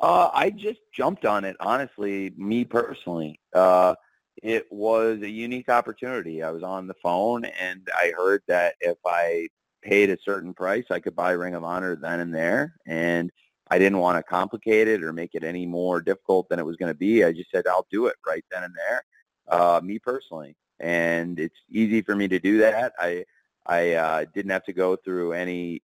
[0.00, 3.38] Uh, I just jumped on it, honestly, me personally.
[3.54, 3.94] Uh,
[4.42, 6.42] it was a unique opportunity.
[6.42, 9.48] I was on the phone and I heard that if I
[9.86, 12.74] paid a certain price, I could buy Ring of Honor then and there.
[12.86, 13.30] And
[13.70, 16.76] I didn't want to complicate it or make it any more difficult than it was
[16.76, 17.24] going to be.
[17.24, 19.02] I just said, I'll do it right then and there,
[19.48, 20.56] uh, me personally.
[20.80, 22.92] And it's easy for me to do that.
[22.98, 23.24] I,
[23.64, 25.82] I uh, didn't have to go through any,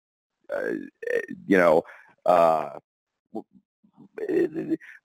[0.53, 0.73] uh,
[1.47, 1.83] you know,
[2.25, 2.79] uh,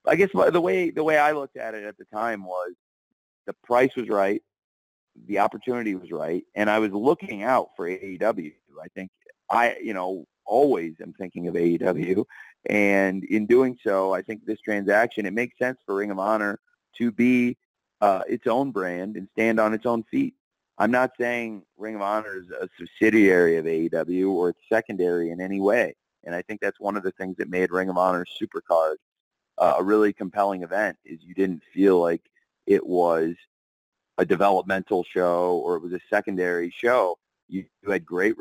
[0.05, 2.73] I guess the way the way I looked at it at the time was
[3.45, 4.41] the price was right,
[5.27, 8.53] the opportunity was right, and I was looking out for AEW.
[8.81, 9.11] I think
[9.49, 12.25] I, you know, always am thinking of AEW,
[12.69, 16.59] and in doing so, I think this transaction it makes sense for Ring of Honor
[16.97, 17.57] to be
[18.01, 20.33] uh, its own brand and stand on its own feet.
[20.77, 25.39] I'm not saying Ring of Honor is a subsidiary of AEW or it's secondary in
[25.39, 25.95] any way.
[26.23, 28.95] And I think that's one of the things that made Ring of Honor Supercard
[29.57, 32.21] uh, a really compelling event is you didn't feel like
[32.65, 33.35] it was
[34.17, 37.17] a developmental show or it was a secondary show.
[37.47, 38.37] You, you had great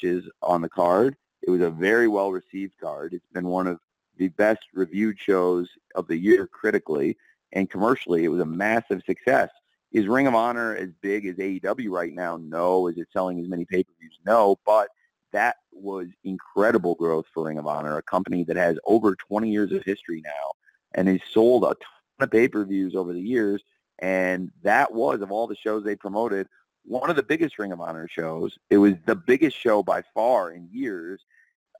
[0.00, 1.16] matches on the card.
[1.42, 3.14] It was a very well received card.
[3.14, 3.78] It's been one of
[4.18, 7.16] the best reviewed shows of the year critically
[7.52, 8.24] and commercially.
[8.24, 9.50] It was a massive success.
[9.92, 12.36] Is Ring of Honor as big as AEW right now?
[12.36, 12.86] No.
[12.88, 14.18] Is it selling as many pay-per-views?
[14.24, 14.58] No.
[14.66, 14.88] But
[15.32, 19.72] that was incredible growth for Ring of Honor, a company that has over 20 years
[19.72, 20.52] of history now
[20.94, 21.76] and has sold a ton
[22.20, 23.62] of pay-per-views over the years.
[23.98, 26.46] And that was, of all the shows they promoted,
[26.90, 28.58] one of the biggest Ring of Honor shows.
[28.68, 31.20] It was the biggest show by far in years.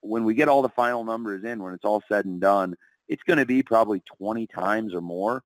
[0.02, 2.76] When we get all the final numbers in, when it's all said and done,
[3.08, 5.42] it's going to be probably 20 times or more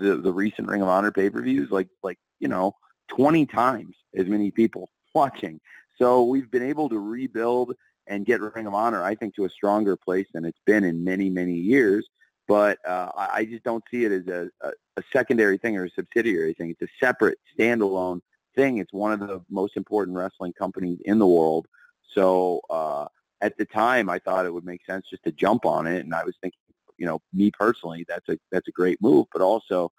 [0.00, 2.76] the the recent Ring of Honor pay-per-views, like like you know,
[3.08, 5.60] 20 times as many people watching.
[5.98, 7.74] So we've been able to rebuild
[8.06, 11.02] and get Ring of Honor, I think, to a stronger place than it's been in
[11.02, 12.06] many many years.
[12.46, 15.90] But uh, I just don't see it as a, a, a secondary thing or a
[15.90, 16.70] subsidiary thing.
[16.70, 18.20] It's a separate, standalone
[18.54, 18.78] thing.
[18.78, 21.66] It's one of the most important wrestling companies in the world.
[22.14, 23.06] So uh,
[23.40, 26.14] at the time, I thought it would make sense just to jump on it, and
[26.14, 26.58] I was thinking
[27.00, 29.26] you know, me personally, that's a that's a great move.
[29.32, 29.90] But also,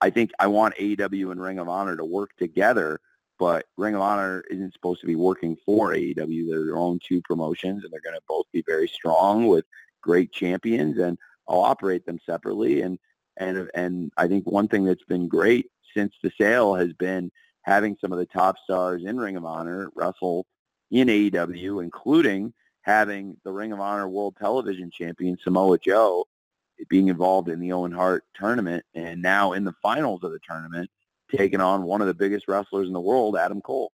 [0.00, 2.98] I think I want AEW and Ring of Honor to work together.
[3.38, 6.48] But Ring of Honor isn't supposed to be working for AEW.
[6.48, 9.66] They're their own two promotions, and they're going to both be very strong with
[10.02, 12.80] great champions, and I'll operate them separately.
[12.80, 12.98] And
[13.36, 17.30] and and I think one thing that's been great since the sale has been
[17.70, 20.44] having some of the top stars in Ring of Honor wrestle
[20.90, 22.52] in AEW, including
[22.82, 26.26] having the Ring of Honor World Television Champion Samoa Joe
[26.88, 30.90] being involved in the Owen Hart tournament and now in the finals of the tournament
[31.30, 33.92] taking on one of the biggest wrestlers in the world, Adam Cole.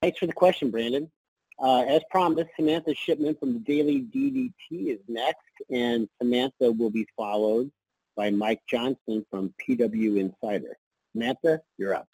[0.00, 1.10] Thanks for the question, Brandon.
[1.58, 7.06] Uh, as promised, Samantha Shipman from the Daily DDT is next, and Samantha will be
[7.14, 7.70] followed
[8.16, 10.76] by Mike Johnson from PW Insider.
[11.12, 12.08] Samantha, you're up.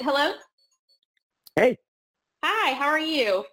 [0.00, 0.34] Hello?
[1.56, 1.78] Hey.
[2.42, 3.44] Hi, how are you?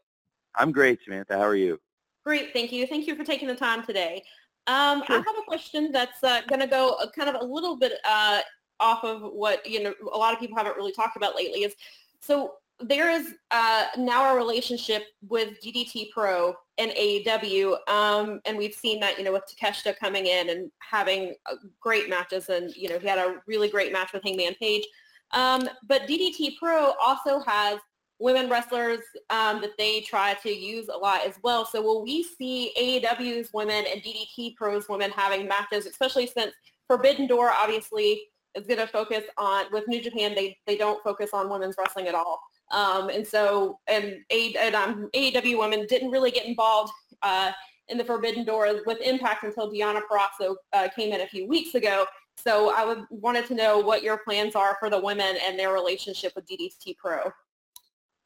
[0.56, 1.38] I'm great, Samantha.
[1.38, 1.80] How are you?
[2.26, 2.86] Great, thank you.
[2.88, 4.24] Thank you for taking the time today.
[4.68, 5.16] Um, sure.
[5.16, 8.42] I have a question that's uh, going to go kind of a little bit uh,
[8.80, 11.64] off of what you know a lot of people haven't really talked about lately.
[11.64, 11.76] Is
[12.22, 18.74] so there is uh, now a relationship with DDT Pro and AEW, um, and we've
[18.74, 22.90] seen that you know with Takeshita coming in and having uh, great matches, and you
[22.90, 24.84] know he had a really great match with Hangman Page.
[25.32, 27.80] Um, but DDT Pro also has
[28.20, 29.00] women wrestlers
[29.32, 31.66] um, that they try to use a lot as well.
[31.66, 36.52] So will we see AEW's women and DDT Pro's women having matches, especially since
[36.88, 38.22] Forbidden Door obviously
[38.54, 42.08] is going to focus on, with New Japan, they, they don't focus on women's wrestling
[42.08, 42.42] at all.
[42.72, 46.92] Um, and so, and, A, and um, AEW women didn't really get involved
[47.22, 47.52] uh,
[47.90, 51.76] in the Forbidden Door with Impact until Deonna Purrazzo uh, came in a few weeks
[51.76, 52.06] ago.
[52.38, 55.74] So I would wanted to know what your plans are for the women and their
[55.74, 57.32] relationship with DDT Pro.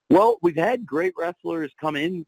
[0.09, 2.25] Well, we've had great wrestlers come in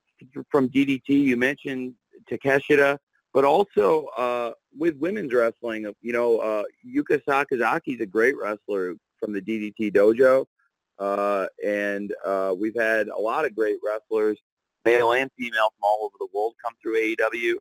[0.51, 1.09] from DDT.
[1.09, 1.93] You mentioned
[2.29, 2.97] Takeshita,
[3.33, 8.95] but also uh, with women's wrestling, you know, uh, Yuka Sakazaki is a great wrestler
[9.19, 10.45] from the DDT dojo.
[10.99, 14.37] Uh, and uh, we've had a lot of great wrestlers,
[14.85, 17.55] male and female, from all over the world come through AEW.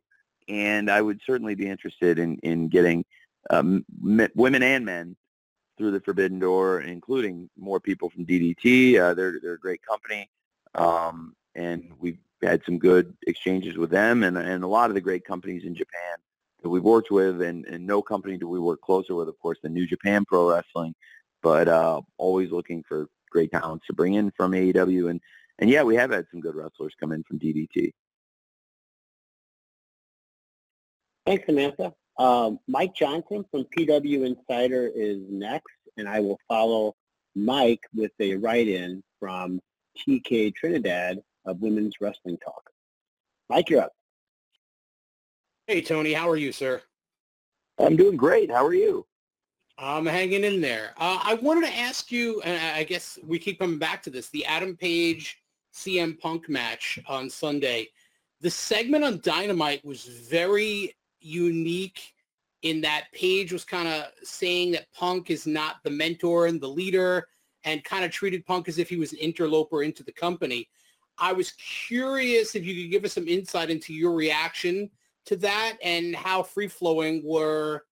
[0.47, 3.05] And I would certainly be interested in, in getting
[3.49, 5.15] um, women and men
[5.77, 8.99] through the Forbidden Door, including more people from DDT.
[8.99, 10.29] Uh, they're they're a great company,
[10.75, 15.01] um, and we've had some good exchanges with them, and and a lot of the
[15.01, 16.17] great companies in Japan
[16.61, 19.59] that we've worked with, and, and no company do we work closer with, of course,
[19.61, 20.95] than New Japan Pro Wrestling,
[21.43, 25.21] but uh, always looking for great talents to bring in from AEW, and
[25.59, 27.91] and yeah, we have had some good wrestlers come in from DDT.
[31.25, 31.93] Thanks, Samantha.
[32.17, 36.95] Um, Mike Johnson from PW Insider is next, and I will follow
[37.35, 39.59] Mike with a write-in from
[39.97, 42.69] TK Trinidad of Women's Wrestling Talk.
[43.49, 43.91] Mike, you're up.
[45.67, 46.13] Hey, Tony.
[46.13, 46.81] How are you, sir?
[47.77, 48.49] I'm doing great.
[48.49, 49.05] How are you?
[49.79, 50.93] I'm hanging in there.
[50.97, 54.29] Uh, I wanted to ask you, and I guess we keep coming back to this,
[54.29, 55.37] the Adam Page
[55.73, 57.87] CM Punk match on Sunday.
[58.41, 62.13] The segment on Dynamite was very unique
[62.63, 66.67] in that Page was kind of saying that Punk is not the mentor and the
[66.67, 67.27] leader
[67.63, 70.67] and kind of treated Punk as if he was an interloper into the company.
[71.19, 71.51] I was
[71.87, 74.89] curious if you could give us some insight into your reaction
[75.25, 77.83] to that and how free-flowing were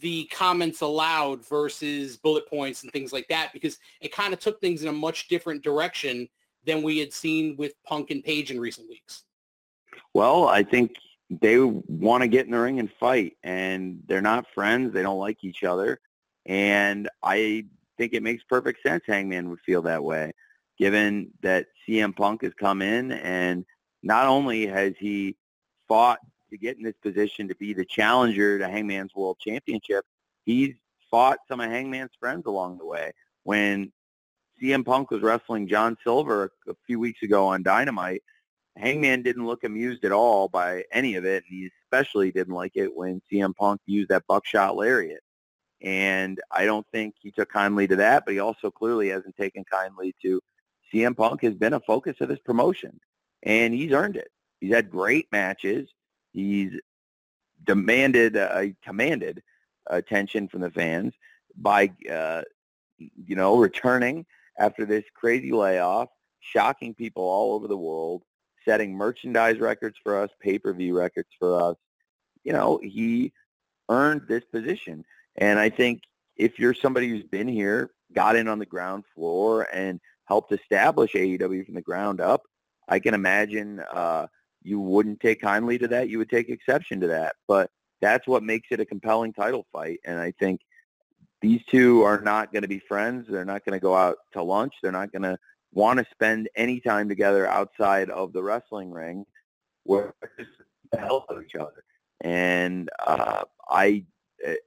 [0.00, 4.60] the comments allowed versus bullet points and things like that because it kind of took
[4.60, 6.28] things in a much different direction
[6.64, 9.24] than we had seen with Punk and Page in recent weeks.
[10.12, 10.92] Well, I think
[11.30, 14.92] they want to get in the ring and fight, and they're not friends.
[14.92, 16.00] They don't like each other,
[16.44, 17.66] and I
[17.98, 20.32] think it makes perfect sense Hangman would feel that way,
[20.78, 23.64] given that CM Punk has come in and
[24.02, 25.36] not only has he
[25.88, 26.18] fought
[26.50, 30.04] to get in this position to be the challenger to Hangman's World Championship,
[30.44, 30.74] he's
[31.10, 33.12] fought some of Hangman's friends along the way.
[33.44, 33.92] When
[34.60, 38.22] CM Punk was wrestling John Silver a few weeks ago on Dynamite,
[38.76, 42.72] Hangman didn't look amused at all by any of it, and he especially didn't like
[42.74, 45.20] it when CM Punk used that buckshot lariat.
[45.82, 49.64] And I don't think he took kindly to that, but he also clearly hasn't taken
[49.64, 50.40] kindly to
[50.92, 52.98] CM Punk has been a focus of this promotion,
[53.42, 54.28] and he's earned it.
[54.60, 55.88] He's had great matches.
[56.36, 56.78] He's
[57.64, 59.42] demanded, uh, commanded
[59.86, 61.14] attention from the fans
[61.56, 62.42] by, uh,
[62.98, 64.26] you know, returning
[64.58, 66.10] after this crazy layoff,
[66.40, 68.22] shocking people all over the world,
[68.66, 71.76] setting merchandise records for us, pay-per-view records for us.
[72.44, 73.32] You know, he
[73.88, 75.06] earned this position.
[75.36, 76.02] And I think
[76.36, 81.14] if you're somebody who's been here, got in on the ground floor, and helped establish
[81.14, 82.42] AEW from the ground up,
[82.88, 84.26] I can imagine uh,
[84.66, 86.08] you wouldn't take kindly to that.
[86.08, 87.36] You would take exception to that.
[87.46, 90.00] But that's what makes it a compelling title fight.
[90.04, 90.60] And I think
[91.40, 93.26] these two are not going to be friends.
[93.28, 94.74] They're not going to go out to lunch.
[94.82, 95.38] They're not going to
[95.72, 99.24] want to spend any time together outside of the wrestling ring
[99.84, 100.14] where
[100.92, 101.84] the hell of each other.
[102.22, 104.04] And uh, I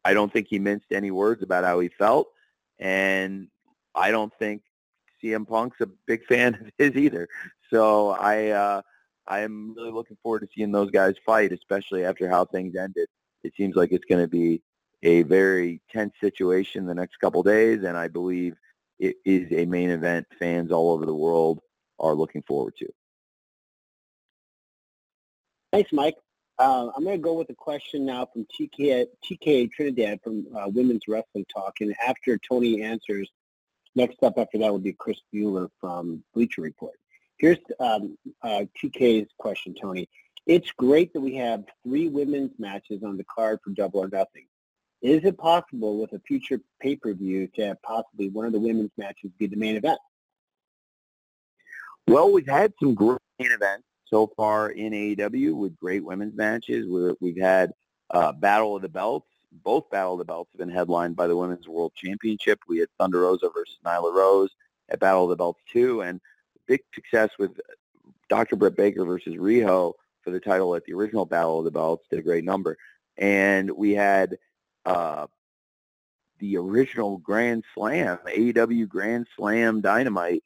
[0.06, 2.28] I don't think he minced any words about how he felt,
[2.80, 3.48] and
[3.96, 4.62] I don't think
[5.22, 7.28] CM Punk's a big fan of his either.
[7.72, 8.82] So I uh,
[9.30, 13.08] I'm really looking forward to seeing those guys fight, especially after how things ended.
[13.44, 14.62] It seems like it's going to be
[15.04, 18.56] a very tense situation the next couple days, and I believe
[18.98, 21.60] it is a main event fans all over the world
[22.00, 22.88] are looking forward to.
[25.72, 26.16] Thanks, Mike.
[26.58, 30.68] Uh, I'm going to go with a question now from TK, TK Trinidad from uh,
[30.68, 31.76] Women's Wrestling Talk.
[31.80, 33.30] And after Tony answers,
[33.96, 36.96] next up after that will be Chris Mueller from Bleacher Report.
[37.40, 40.10] Here's um, uh, TK's question, Tony.
[40.46, 44.46] It's great that we have three women's matches on the card for Double or Nothing.
[45.02, 49.32] Is it possible with a future pay-per-view to have possibly one of the women's matches
[49.38, 50.00] be the main event?
[52.08, 56.88] Well, we've had some great main events so far in AEW with great women's matches.
[57.22, 57.72] we have had
[58.12, 59.28] uh, Battle of the Belts.
[59.64, 62.60] Both Battle of the Belts have been headlined by the Women's World Championship.
[62.68, 64.50] We had Thunder Rosa versus Nyla Rose
[64.90, 66.20] at Battle of the Belts 2, and
[66.70, 67.60] big success with
[68.30, 68.56] Dr.
[68.56, 72.06] Britt Baker versus Riho for the title at the original Battle of the Belts.
[72.10, 72.78] Did a great number.
[73.18, 74.38] And we had
[74.86, 75.26] uh,
[76.38, 80.44] the original Grand Slam, AEW Grand Slam Dynamite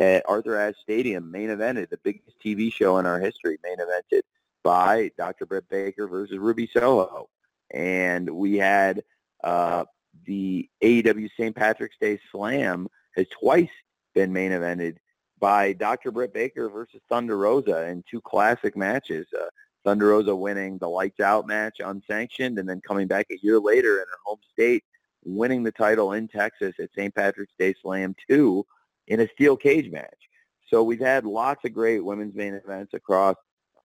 [0.00, 4.22] at Arthur Ashe Stadium, main evented, the biggest TV show in our history, main evented
[4.64, 5.46] by Dr.
[5.46, 7.28] Britt Baker versus Ruby Soho.
[7.72, 9.04] And we had
[9.44, 9.84] uh,
[10.24, 11.54] the AEW St.
[11.54, 13.68] Patrick's Day Slam has twice
[14.14, 14.96] been main evented
[15.38, 16.10] by Dr.
[16.10, 19.26] Britt Baker versus Thunder Rosa in two classic matches.
[19.38, 19.46] Uh,
[19.84, 23.94] Thunder Rosa winning the lights out match unsanctioned and then coming back a year later
[23.98, 24.84] in her home state,
[25.24, 27.14] winning the title in Texas at St.
[27.14, 28.66] Patrick's Day Slam 2
[29.08, 30.28] in a steel cage match.
[30.68, 33.36] So we've had lots of great women's main events across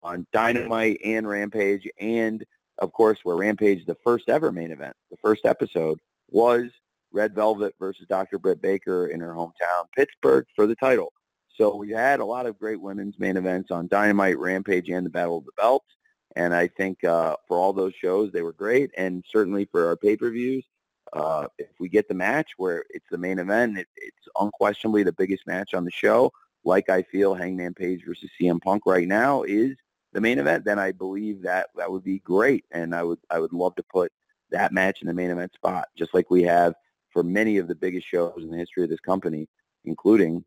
[0.02, 2.44] on Dynamite and Rampage and
[2.80, 6.00] of course where Rampage the first ever main event, the first episode
[6.30, 6.72] was
[7.12, 8.40] Red Velvet versus Dr.
[8.40, 11.14] Britt Baker in her hometown Pittsburgh for the title.
[11.58, 15.10] So we had a lot of great women's main events on Dynamite, Rampage, and the
[15.10, 15.88] Battle of the Belts.
[16.36, 18.92] And I think uh, for all those shows, they were great.
[18.98, 20.66] And certainly for our pay-per-views,
[21.14, 25.12] uh, if we get the match where it's the main event, it, it's unquestionably the
[25.12, 26.32] biggest match on the show.
[26.64, 29.76] Like I feel Hangman Page versus CM Punk right now is
[30.14, 32.66] the main event, then I believe that that would be great.
[32.72, 34.12] And I would I would love to put
[34.52, 36.76] that match in the main event spot, just like we have
[37.10, 39.48] for many of the biggest shows in the history of this company,
[39.86, 40.44] including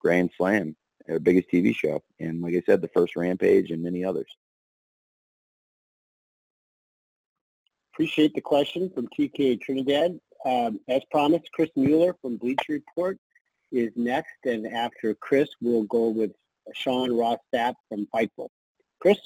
[0.00, 0.76] Grand Slam,
[1.08, 2.02] our biggest TV show.
[2.20, 4.28] And like I said, the first Rampage and many others.
[7.94, 10.20] Appreciate the question from TK Trinidad.
[10.44, 13.18] Um, as promised, Chris Mueller from Bleacher Report
[13.72, 16.30] is next, and after Chris, we'll go with
[16.74, 18.48] Sean Ross Sapp from Fightful.
[19.00, 19.18] Chris?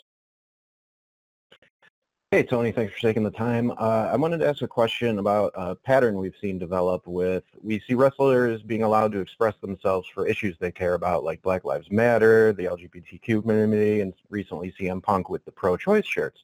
[2.33, 3.73] Hey, Tony, thanks for taking the time.
[3.73, 7.79] Uh, I wanted to ask a question about a pattern we've seen develop with, we
[7.81, 11.91] see wrestlers being allowed to express themselves for issues they care about, like Black Lives
[11.91, 16.43] Matter, the LGBTQ community, and recently CM Punk with the pro-choice shirts.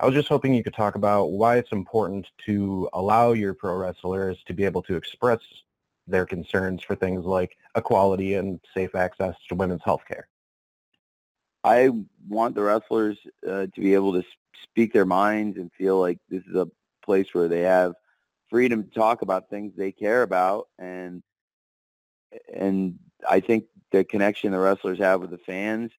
[0.00, 3.76] I was just hoping you could talk about why it's important to allow your pro
[3.76, 5.40] wrestlers to be able to express
[6.06, 10.26] their concerns for things like equality and safe access to women's health care.
[11.64, 11.90] I
[12.26, 14.26] want the wrestlers uh, to be able to
[14.62, 16.68] speak their minds and feel like this is a
[17.04, 17.94] place where they have
[18.50, 21.22] freedom to talk about things they care about and
[22.54, 22.98] and
[23.28, 25.90] I think the connection the wrestlers have with the fans,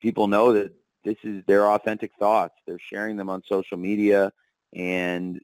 [0.00, 0.72] people know that
[1.04, 2.54] this is their authentic thoughts.
[2.66, 4.32] They're sharing them on social media
[4.74, 5.40] and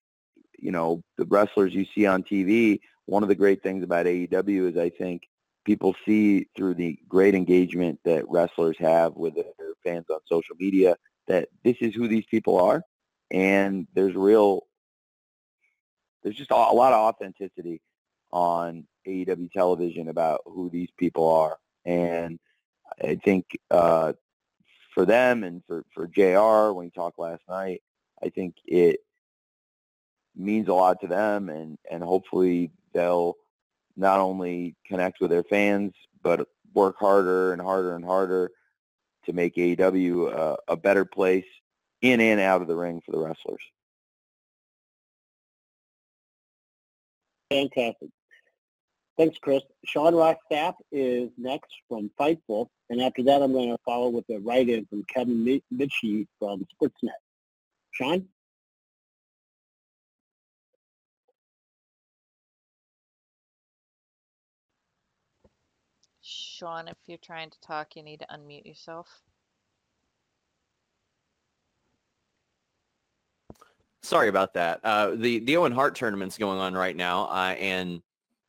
[0.59, 4.71] you know, the wrestlers you see on TV, one of the great things about AEW
[4.71, 5.23] is I think
[5.65, 9.45] people see through the great engagement that wrestlers have with their
[9.85, 10.97] fans on social media
[11.29, 12.83] that this is who these people are
[13.31, 14.67] and there's real
[16.23, 17.81] there's just a, lot of authenticity
[18.31, 22.39] on AEW television about who these people are and
[23.03, 24.13] I think uh,
[24.95, 27.83] for them and for, for JR when he talked last night,
[28.23, 29.01] I think it
[30.37, 33.37] means a lot to them and, and hopefully they'll
[33.97, 35.93] not only connect with their fans,
[36.23, 38.51] but work harder and harder and harder
[39.25, 41.47] to make AEW a, uh, a better place
[42.01, 43.63] in and out of the ring for the wrestlers.
[47.51, 48.09] Fantastic.
[49.19, 49.63] Thanks, Chris.
[49.85, 50.15] Sean
[50.51, 54.87] Sapp is next from Fightful, and after that, I'm going to follow with a write-in
[54.87, 57.11] from Kevin Mitchie from Sportsnet.
[57.91, 58.27] Sean?
[66.63, 69.09] Sean, if you're trying to talk, you need to unmute yourself.
[74.05, 74.79] Sorry about that.
[74.85, 78.01] Uh, the the Owen Hart tournament's going on right now, uh, and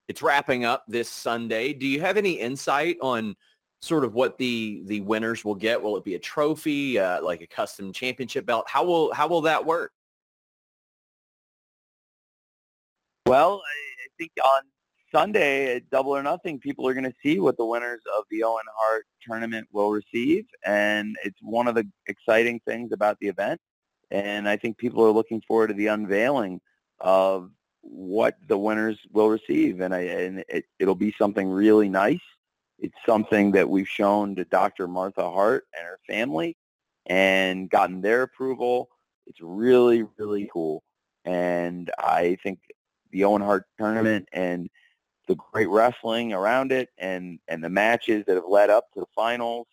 [0.07, 1.73] it's wrapping up this Sunday.
[1.73, 3.35] Do you have any insight on
[3.81, 5.81] sort of what the the winners will get?
[5.81, 8.65] Will it be a trophy, uh, like a custom championship belt?
[8.67, 9.91] How will how will that work?
[13.25, 14.61] Well, I think on
[15.13, 18.43] Sunday at Double or Nothing, people are going to see what the winners of the
[18.43, 23.61] Owen Hart tournament will receive, and it's one of the exciting things about the event.
[24.09, 26.59] And I think people are looking forward to the unveiling
[26.99, 27.51] of
[27.81, 32.21] what the winners will receive, and I and it, it'll be something really nice.
[32.79, 34.87] It's something that we've shown to Dr.
[34.87, 36.57] Martha Hart and her family,
[37.05, 38.89] and gotten their approval.
[39.27, 40.83] It's really really cool,
[41.25, 42.59] and I think
[43.11, 44.69] the Owen Hart tournament and
[45.27, 49.05] the great wrestling around it and, and the matches that have led up to the
[49.15, 49.67] finals.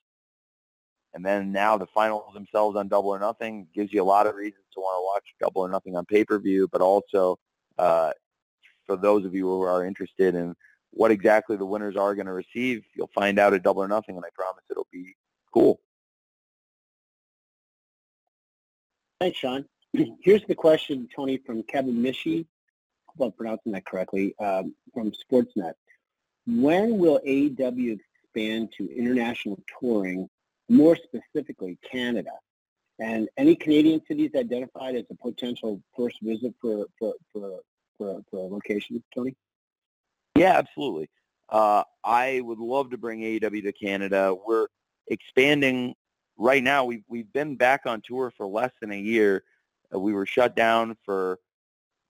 [1.13, 4.37] And then now the finals themselves on Double or Nothing gives you a lot of
[4.37, 7.37] reasons to want to watch Double or Nothing on pay-per-view, but also
[7.79, 8.13] uh,
[8.87, 10.55] for those of you who are interested in
[10.93, 14.17] what exactly the winners are going to receive, you'll find out at Double or Nothing,
[14.17, 15.15] and I promise it'll be
[15.53, 15.81] cool.
[19.21, 19.65] Thanks, Sean.
[20.23, 22.47] Here's the question, Tony, from Kevin Mishi
[23.21, 25.75] hope I'm pronouncing that correctly, um, from Sportsnet.
[26.47, 30.29] When will AEW expand to international touring,
[30.69, 32.33] more specifically Canada?
[32.99, 37.61] And any Canadian cities identified as a potential first visit for for for
[37.97, 39.35] for, for a location, Tony?
[40.37, 41.09] Yeah, absolutely.
[41.49, 44.35] Uh, I would love to bring AEW to Canada.
[44.47, 44.67] We're
[45.09, 45.95] expanding
[46.37, 46.85] right now.
[46.85, 49.45] We've we've been back on tour for less than a year.
[49.95, 51.39] Uh, we were shut down for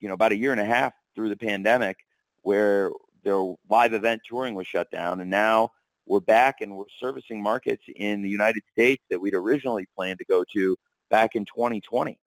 [0.01, 1.99] you know about a year and a half through the pandemic
[2.43, 2.91] where
[3.23, 5.71] their live event touring was shut down and now
[6.07, 10.25] we're back and we're servicing markets in the United States that we'd originally planned to
[10.25, 10.77] go to
[11.09, 12.19] back in 2020.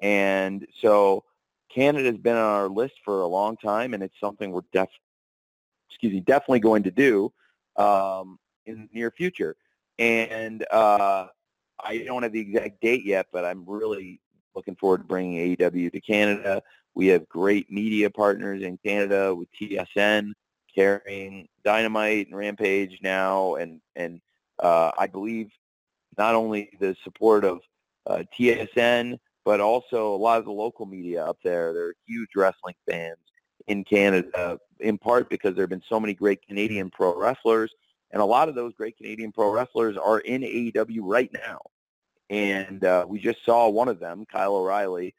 [0.00, 1.24] And so
[1.68, 4.88] Canada's been on our list for a long time and it's something we're def
[5.90, 7.32] excuse me, definitely going to do
[7.76, 9.56] um, in the near future.
[9.98, 11.26] And uh,
[11.82, 14.20] I don't have the exact date yet, but I'm really
[14.54, 16.62] looking forward to bringing AEW to Canada.
[16.94, 20.32] We have great media partners in Canada with TSN
[20.74, 24.20] carrying Dynamite and Rampage now, and and
[24.58, 25.50] uh, I believe
[26.16, 27.60] not only the support of
[28.06, 31.72] uh, TSN, but also a lot of the local media up there.
[31.72, 33.18] They're huge wrestling fans
[33.66, 37.72] in Canada, in part because there have been so many great Canadian pro wrestlers,
[38.10, 41.60] and a lot of those great Canadian pro wrestlers are in AEW right now.
[42.30, 45.14] And uh, we just saw one of them, Kyle O'Reilly,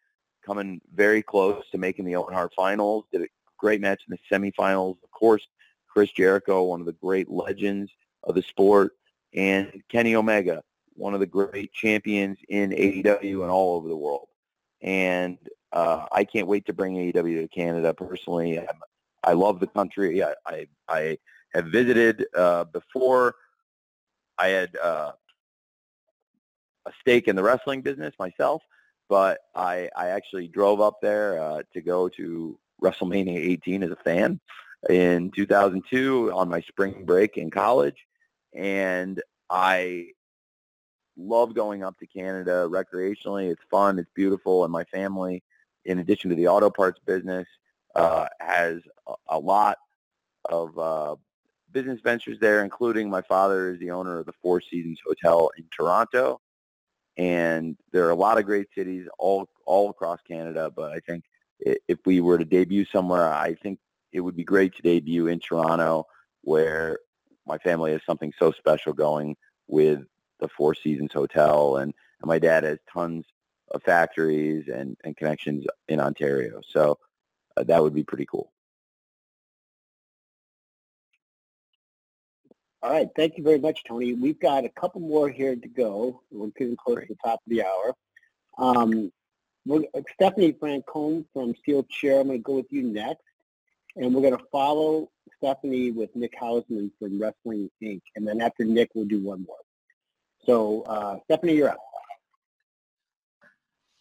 [0.50, 3.06] coming very close to making the Owen Hart finals.
[3.12, 3.28] Did a
[3.60, 4.98] great match in the semifinals.
[5.04, 5.48] Of course,
[5.88, 7.92] Chris Jericho, one of the great legends
[8.24, 8.94] of the sport,
[9.36, 10.64] and Kenny Omega,
[10.96, 14.28] one of the great champions in AEW and all over the world.
[14.82, 15.38] and
[15.72, 17.94] uh, I can't wait to bring AEW to Canada.
[17.94, 18.80] Personally, I'm,
[19.24, 20.24] I love the country.
[20.24, 21.18] I I, I
[21.54, 23.36] have visited uh, before.
[24.40, 25.12] I had uh,
[26.88, 28.64] a stake in the wrestling business myself,
[29.10, 33.96] but I I actually drove up there uh, to go to WrestleMania 18 as a
[33.98, 34.40] fan
[34.90, 37.98] in 2002 on my spring break in college,
[38.54, 40.12] and I
[41.18, 43.52] love going up to Canada recreationally.
[43.52, 44.00] It's fun.
[44.00, 45.44] It's beautiful, and my family,
[45.84, 47.48] in addition to the auto parts business,
[47.96, 49.78] uh, has a, a lot
[50.46, 51.16] of uh,
[51.72, 55.66] business ventures there, including my father is the owner of the Four Seasons Hotel in
[55.76, 56.40] Toronto.
[57.20, 61.26] And there are a lot of great cities all all across Canada, but I think
[61.60, 63.78] if we were to debut somewhere, I think
[64.14, 66.08] it would be great to debut in Toronto,
[66.44, 67.00] where
[67.46, 69.36] my family has something so special going
[69.68, 70.00] with
[70.40, 73.26] the Four Seasons Hotel, and, and my dad has tons
[73.72, 76.62] of factories and, and connections in Ontario.
[76.66, 76.98] So
[77.58, 78.54] uh, that would be pretty cool.
[82.82, 83.10] All right.
[83.16, 84.14] Thank you very much, Tony.
[84.14, 86.22] We've got a couple more here to go.
[86.32, 87.94] We're getting close to the top of the hour.
[88.58, 89.12] Um,
[90.14, 93.24] Stephanie Francombe from Steel Chair, I'm going to go with you next.
[93.96, 98.02] And we're going to follow Stephanie with Nick Hausman from Wrestling Inc.
[98.16, 99.58] And then after Nick, we'll do one more.
[100.46, 101.80] So, uh, Stephanie, you're up.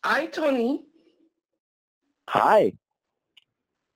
[0.05, 0.85] Hi, Tony.
[2.29, 2.73] Hi.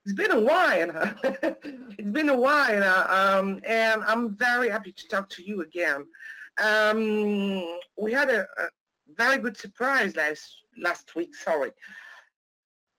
[0.04, 1.14] It's been a while.
[1.22, 6.04] it's been a while, um, and I'm very happy to talk to you again.
[6.62, 8.68] Um, we had a, a,
[9.16, 11.36] very good surprise last last week.
[11.36, 11.70] Sorry,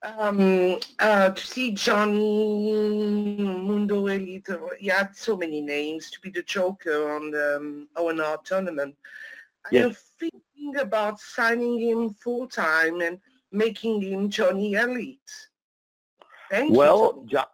[0.01, 2.71] um, uh, to see Johnny
[3.37, 4.47] Mundo Elite.
[4.79, 8.95] He had so many names to be the Joker on the um, ONR tournament.
[9.71, 9.85] Yes.
[9.85, 13.19] I'm thinking about signing him full time and
[13.51, 15.19] making him Johnny Elite.
[16.49, 17.29] Thank well, you.
[17.29, 17.45] John,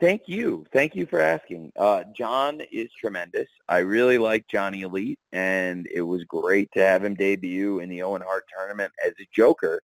[0.00, 0.66] thank you.
[0.72, 1.72] Thank you for asking.
[1.76, 3.48] Uh, John is tremendous.
[3.68, 8.02] I really like Johnny Elite, and it was great to have him debut in the
[8.02, 9.80] Owen Hart tournament as a Joker.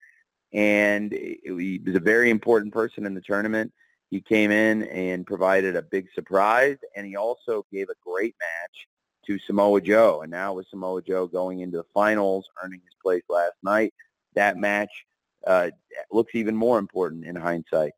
[0.52, 3.72] And he was a very important person in the tournament.
[4.10, 8.88] He came in and provided a big surprise, and he also gave a great match
[9.28, 10.22] to Samoa Joe.
[10.24, 13.94] And now with Samoa Joe going into the finals, earning his place last night,
[14.34, 14.90] that match
[15.46, 15.70] uh,
[16.12, 17.92] looks even more important in hindsight.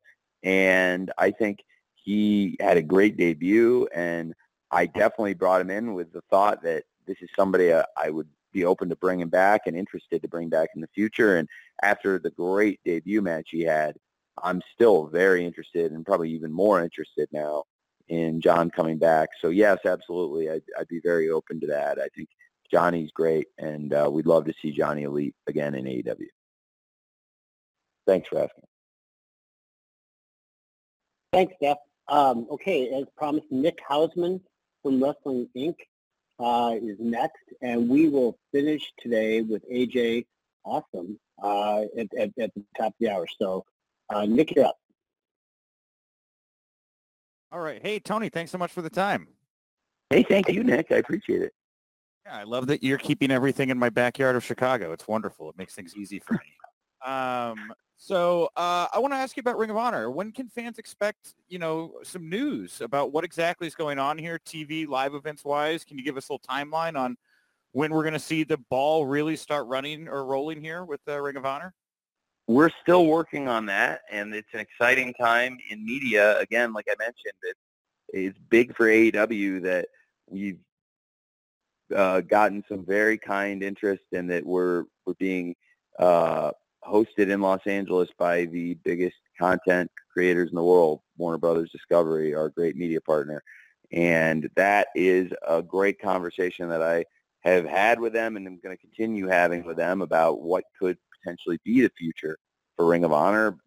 [0.44, 1.60] And I think
[1.96, 4.34] he had a great debut, and
[4.72, 8.28] I definitely brought him in with the thought that this is somebody uh, I would
[8.52, 11.38] be open to bringing back and interested to bring back in the future.
[11.38, 11.48] And
[11.84, 13.96] after the great debut match he had,
[14.44, 17.64] I'm still very interested and probably even more interested now
[18.08, 19.30] in John coming back.
[19.42, 22.00] So yes, absolutely, I'd, I'd be very open to that.
[22.00, 22.30] I think
[22.70, 26.28] Johnny's great, and uh, we'd love to see Johnny Elite again in AEW.
[28.08, 28.71] Thanks for asking.
[31.32, 31.78] Thanks, Steph.
[32.08, 34.42] Um, okay, as promised, Nick Hausman
[34.84, 35.76] from Wrestling Inc.
[36.40, 40.26] Uh, is next, and we will finish today with AJ
[40.66, 43.28] Awesome uh, at, at, at, the top of the hour.
[43.40, 43.64] So,
[44.10, 44.78] uh, Nick, you're up.
[47.52, 47.80] All right.
[47.82, 49.28] Hey, Tony, thanks so much for the time.
[50.10, 50.92] Hey, thank you, Nick.
[50.92, 51.54] I appreciate it.
[52.26, 54.94] Yeah, I love that you're keeping everything in my backyard of Chicago.
[54.94, 55.50] It's wonderful.
[55.50, 56.40] It makes things easy for me.
[57.04, 57.74] Um,
[58.04, 60.10] so uh, I want to ask you about Ring of Honor.
[60.10, 64.39] When can fans expect, you know, some news about what exactly is going on here,
[64.43, 65.84] TV, live events wise?
[65.84, 67.16] Can you give us a little timeline on
[67.74, 71.22] when we're going to see the ball really start running or rolling here with uh,
[71.22, 71.76] Ring of Honor?
[72.47, 76.39] We're still working on that, and it's an exciting time in media.
[76.39, 77.56] Again, like I mentioned, it,
[78.08, 79.89] it's big for AEW that
[80.28, 80.58] we've
[81.95, 85.56] uh, gotten some very kind interest and that we're we're being
[85.99, 86.49] uh,
[86.86, 92.34] hosted in Los Angeles by the biggest content creators in the world, Warner Brothers Discovery,
[92.34, 93.44] our great media partner.
[93.92, 97.06] And that is a great conversation that I
[97.42, 100.98] have had with them and I'm going to continue having with them about what could
[101.20, 102.38] potentially be the future
[102.76, 103.58] for Ring of Honor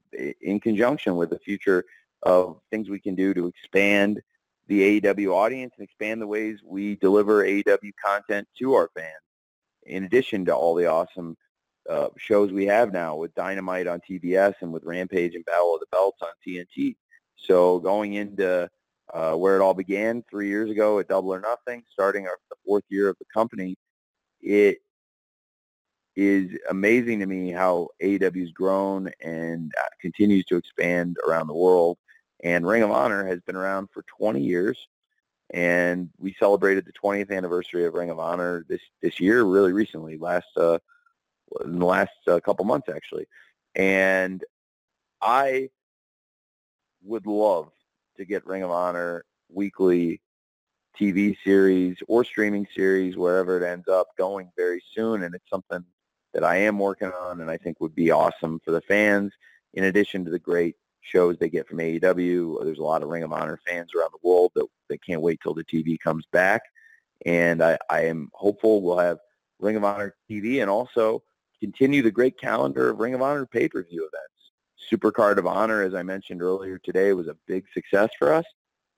[0.40, 1.84] in conjunction with the future
[2.22, 4.20] of things we can do to expand
[4.66, 9.10] the AEW audience and expand the ways we deliver AEW content to our fans
[9.84, 11.36] in addition to all the awesome
[11.88, 15.80] uh, shows we have now with Dynamite on TBS and with Rampage and Battle of
[15.80, 16.96] the Belts on TNT.
[17.36, 18.68] So going into
[19.12, 22.56] uh, where it all began three years ago at Double or Nothing, starting our the
[22.64, 23.76] fourth year of the company,
[24.40, 24.78] it
[26.16, 31.98] is amazing to me how AEW's grown and uh, continues to expand around the world.
[32.42, 34.78] And Ring of Honor has been around for 20 years,
[35.52, 40.18] and we celebrated the 20th anniversary of Ring of Honor this this year, really recently,
[40.18, 40.78] last uh,
[41.64, 43.26] in the last uh, couple months actually.
[43.74, 44.44] And
[45.20, 45.70] I
[47.02, 47.70] would love
[48.16, 50.20] to get Ring of Honor weekly
[50.98, 55.24] TV series or streaming series, wherever it ends up, going very soon.
[55.24, 55.84] And it's something
[56.32, 59.32] that I am working on and I think would be awesome for the fans.
[59.74, 63.22] In addition to the great shows they get from AEW, there's a lot of Ring
[63.22, 66.62] of Honor fans around the world that, that can't wait till the TV comes back.
[67.26, 69.18] And I, I am hopeful we'll have
[69.58, 71.22] Ring of Honor TV and also
[71.60, 74.52] continue the great calendar of Ring of Honor pay-per-view events.
[74.90, 78.44] Supercard of Honor, as I mentioned earlier today, was a big success for us.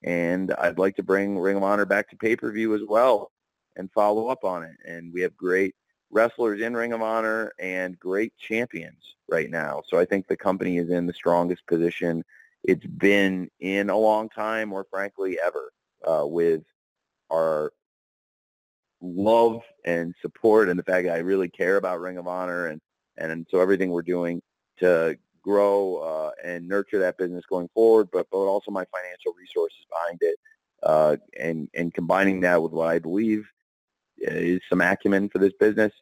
[0.03, 3.31] And I'd like to bring Ring of Honor back to pay-per-view as well
[3.77, 4.77] and follow up on it.
[4.85, 5.75] And we have great
[6.11, 9.83] wrestlers in Ring of Honor and great champions right now.
[9.87, 12.25] So I think the company is in the strongest position
[12.67, 15.73] it's been in a long time or frankly ever
[16.07, 16.63] uh, with
[17.31, 17.73] our
[19.01, 22.81] love and support and the fact that I really care about Ring of Honor and,
[23.19, 24.41] and so everything we're doing
[24.79, 29.87] to grow uh, and nurture that business going forward, but, but also my financial resources
[29.91, 30.37] behind it
[30.83, 33.47] uh, and, and combining that with what I believe
[34.19, 35.93] is some acumen for this business,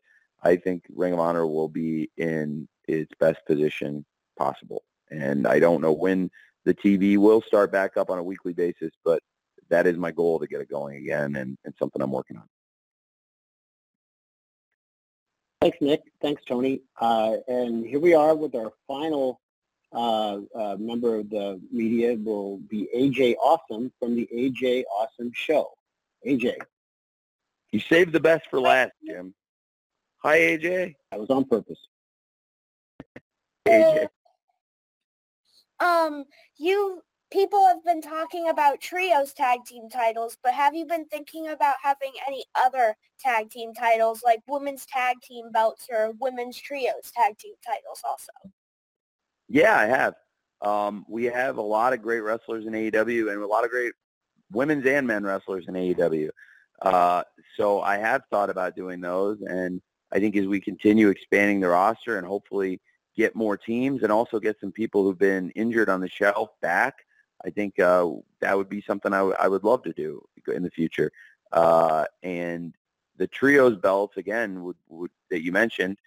[0.42, 4.04] I think Ring of Honor will be in its best position
[4.36, 4.84] possible.
[5.10, 6.30] And I don't know when
[6.64, 9.22] the TV will start back up on a weekly basis, but
[9.68, 12.44] that is my goal to get it going again and, and something I'm working on.
[15.64, 16.02] Thanks, Nick.
[16.20, 16.82] Thanks, Tony.
[17.00, 19.40] Uh, and here we are with our final
[19.94, 25.70] uh, uh, member of the media will be AJ Awesome from the AJ Awesome Show.
[26.26, 26.56] AJ.
[27.70, 29.32] You saved the best for last, Jim.
[30.18, 30.96] Hi, AJ.
[31.10, 31.78] That was on purpose.
[33.66, 34.08] AJ.
[35.80, 36.26] Um,
[36.58, 37.02] you
[37.34, 41.74] people have been talking about trios tag team titles, but have you been thinking about
[41.82, 47.36] having any other tag team titles like women's tag team belts or women's trios tag
[47.36, 48.30] team titles also?
[49.48, 50.14] Yeah, I have.
[50.62, 53.92] Um, we have a lot of great wrestlers in AEW and a lot of great
[54.52, 56.30] women's and men wrestlers in AEW.
[56.82, 57.24] Uh,
[57.56, 59.82] so I have thought about doing those, and
[60.12, 62.80] I think as we continue expanding the roster and hopefully
[63.16, 66.94] get more teams and also get some people who've been injured on the shelf back,
[67.44, 68.08] I think uh,
[68.40, 70.22] that would be something I, w- I would love to do
[70.54, 71.10] in the future.
[71.52, 72.74] Uh, and
[73.16, 75.98] the trios belts again would, would that you mentioned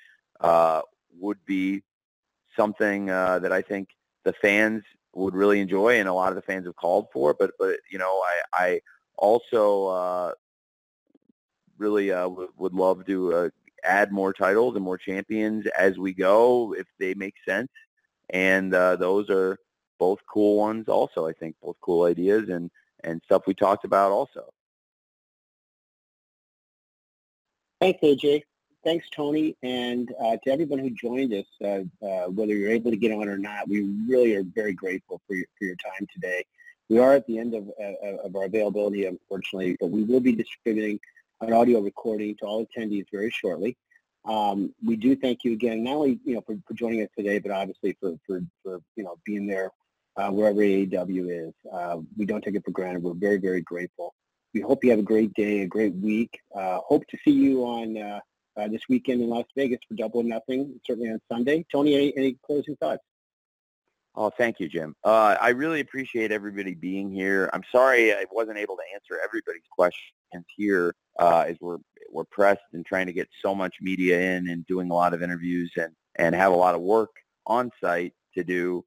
[0.42, 0.82] uh,
[1.20, 1.82] would be
[2.56, 3.90] something uh, that I think
[4.24, 4.84] the fans
[5.14, 7.34] would really enjoy, and a lot of the fans have called for.
[7.34, 8.82] But but you know I I
[9.18, 10.32] also uh,
[11.78, 13.50] really uh, w- would love to uh,
[13.84, 17.70] add more titles and more champions as we go if they make sense.
[18.30, 19.58] And uh, those are
[20.00, 22.70] both cool ones also, I think, both cool ideas and,
[23.04, 24.52] and stuff we talked about also.
[27.80, 28.44] Thanks, AJ.
[28.84, 29.56] Thanks, Tony.
[29.64, 33.28] And uh, to everyone who joined us, uh, uh, whether you're able to get on
[33.28, 36.46] or not, we really are very grateful for your, for your time today.
[36.90, 40.32] We are at the end of, uh, of our availability, unfortunately, but we will be
[40.32, 41.00] distributing
[41.42, 43.78] an audio recording to all attendees very shortly.
[44.26, 47.40] Um, we do thank you again, not only you know for, for joining us today,
[47.40, 49.72] but obviously for, for, for you know being there
[50.18, 51.54] uh, wherever AEW is.
[51.72, 53.04] Uh, we don't take it for granted.
[53.04, 54.14] We're very, very grateful.
[54.54, 56.40] We hope you have a great day, a great week.
[56.56, 58.20] Uh, hope to see you on uh,
[58.58, 61.66] uh, this weekend in Las Vegas for Double Nothing, certainly on Sunday.
[61.72, 63.04] Tony, any, any closing thoughts?
[64.16, 64.96] Oh, thank you, Jim.
[65.04, 67.52] Uh, I really appreciate everybody being here.
[67.54, 70.02] I'm sorry I wasn't able to answer everybody's questions
[70.56, 71.78] here as we're
[72.10, 75.22] we're pressed and trying to get so much media in and doing a lot of
[75.22, 77.12] interviews and and have a lot of work
[77.46, 78.84] on site to do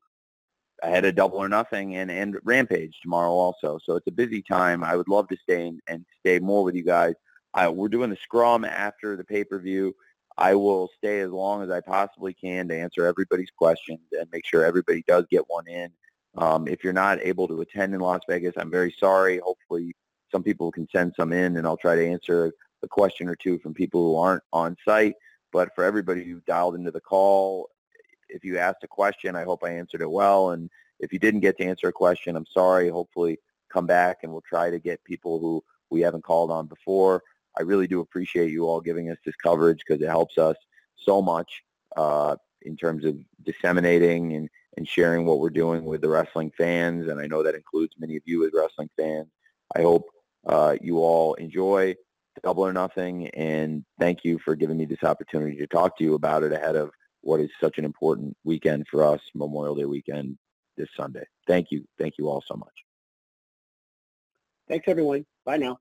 [0.83, 3.78] I had a double or nothing and, and Rampage tomorrow also.
[3.85, 4.83] So it's a busy time.
[4.83, 7.14] I would love to stay in, and stay more with you guys.
[7.55, 9.95] I, we're doing the scrum after the pay-per-view.
[10.39, 14.47] I will stay as long as I possibly can to answer everybody's questions and make
[14.47, 15.91] sure everybody does get one in.
[16.39, 19.39] Um, if you're not able to attend in Las Vegas, I'm very sorry.
[19.39, 19.95] Hopefully
[20.33, 22.53] some people can send some in and I'll try to answer
[22.83, 25.14] a question or two from people who aren't on site.
[25.53, 27.68] But for everybody who dialed into the call
[28.33, 30.51] if you asked a question, I hope I answered it well.
[30.51, 32.89] And if you didn't get to answer a question, I'm sorry.
[32.89, 33.39] Hopefully
[33.72, 37.22] come back and we'll try to get people who we haven't called on before.
[37.59, 40.57] I really do appreciate you all giving us this coverage because it helps us
[40.97, 41.62] so much
[41.97, 47.09] uh, in terms of disseminating and, and sharing what we're doing with the wrestling fans.
[47.09, 49.28] And I know that includes many of you as wrestling fans.
[49.74, 50.09] I hope
[50.47, 51.95] uh, you all enjoy
[52.43, 56.14] Double or Nothing, and thank you for giving me this opportunity to talk to you
[56.14, 56.91] about it ahead of
[57.23, 60.39] what is such an important weekend for us, Memorial Day weekend
[60.77, 61.25] this Sunday.
[61.47, 61.85] Thank you.
[61.99, 62.68] Thank you all so much.
[64.68, 65.27] Thanks, everyone.
[65.45, 65.79] Bye now.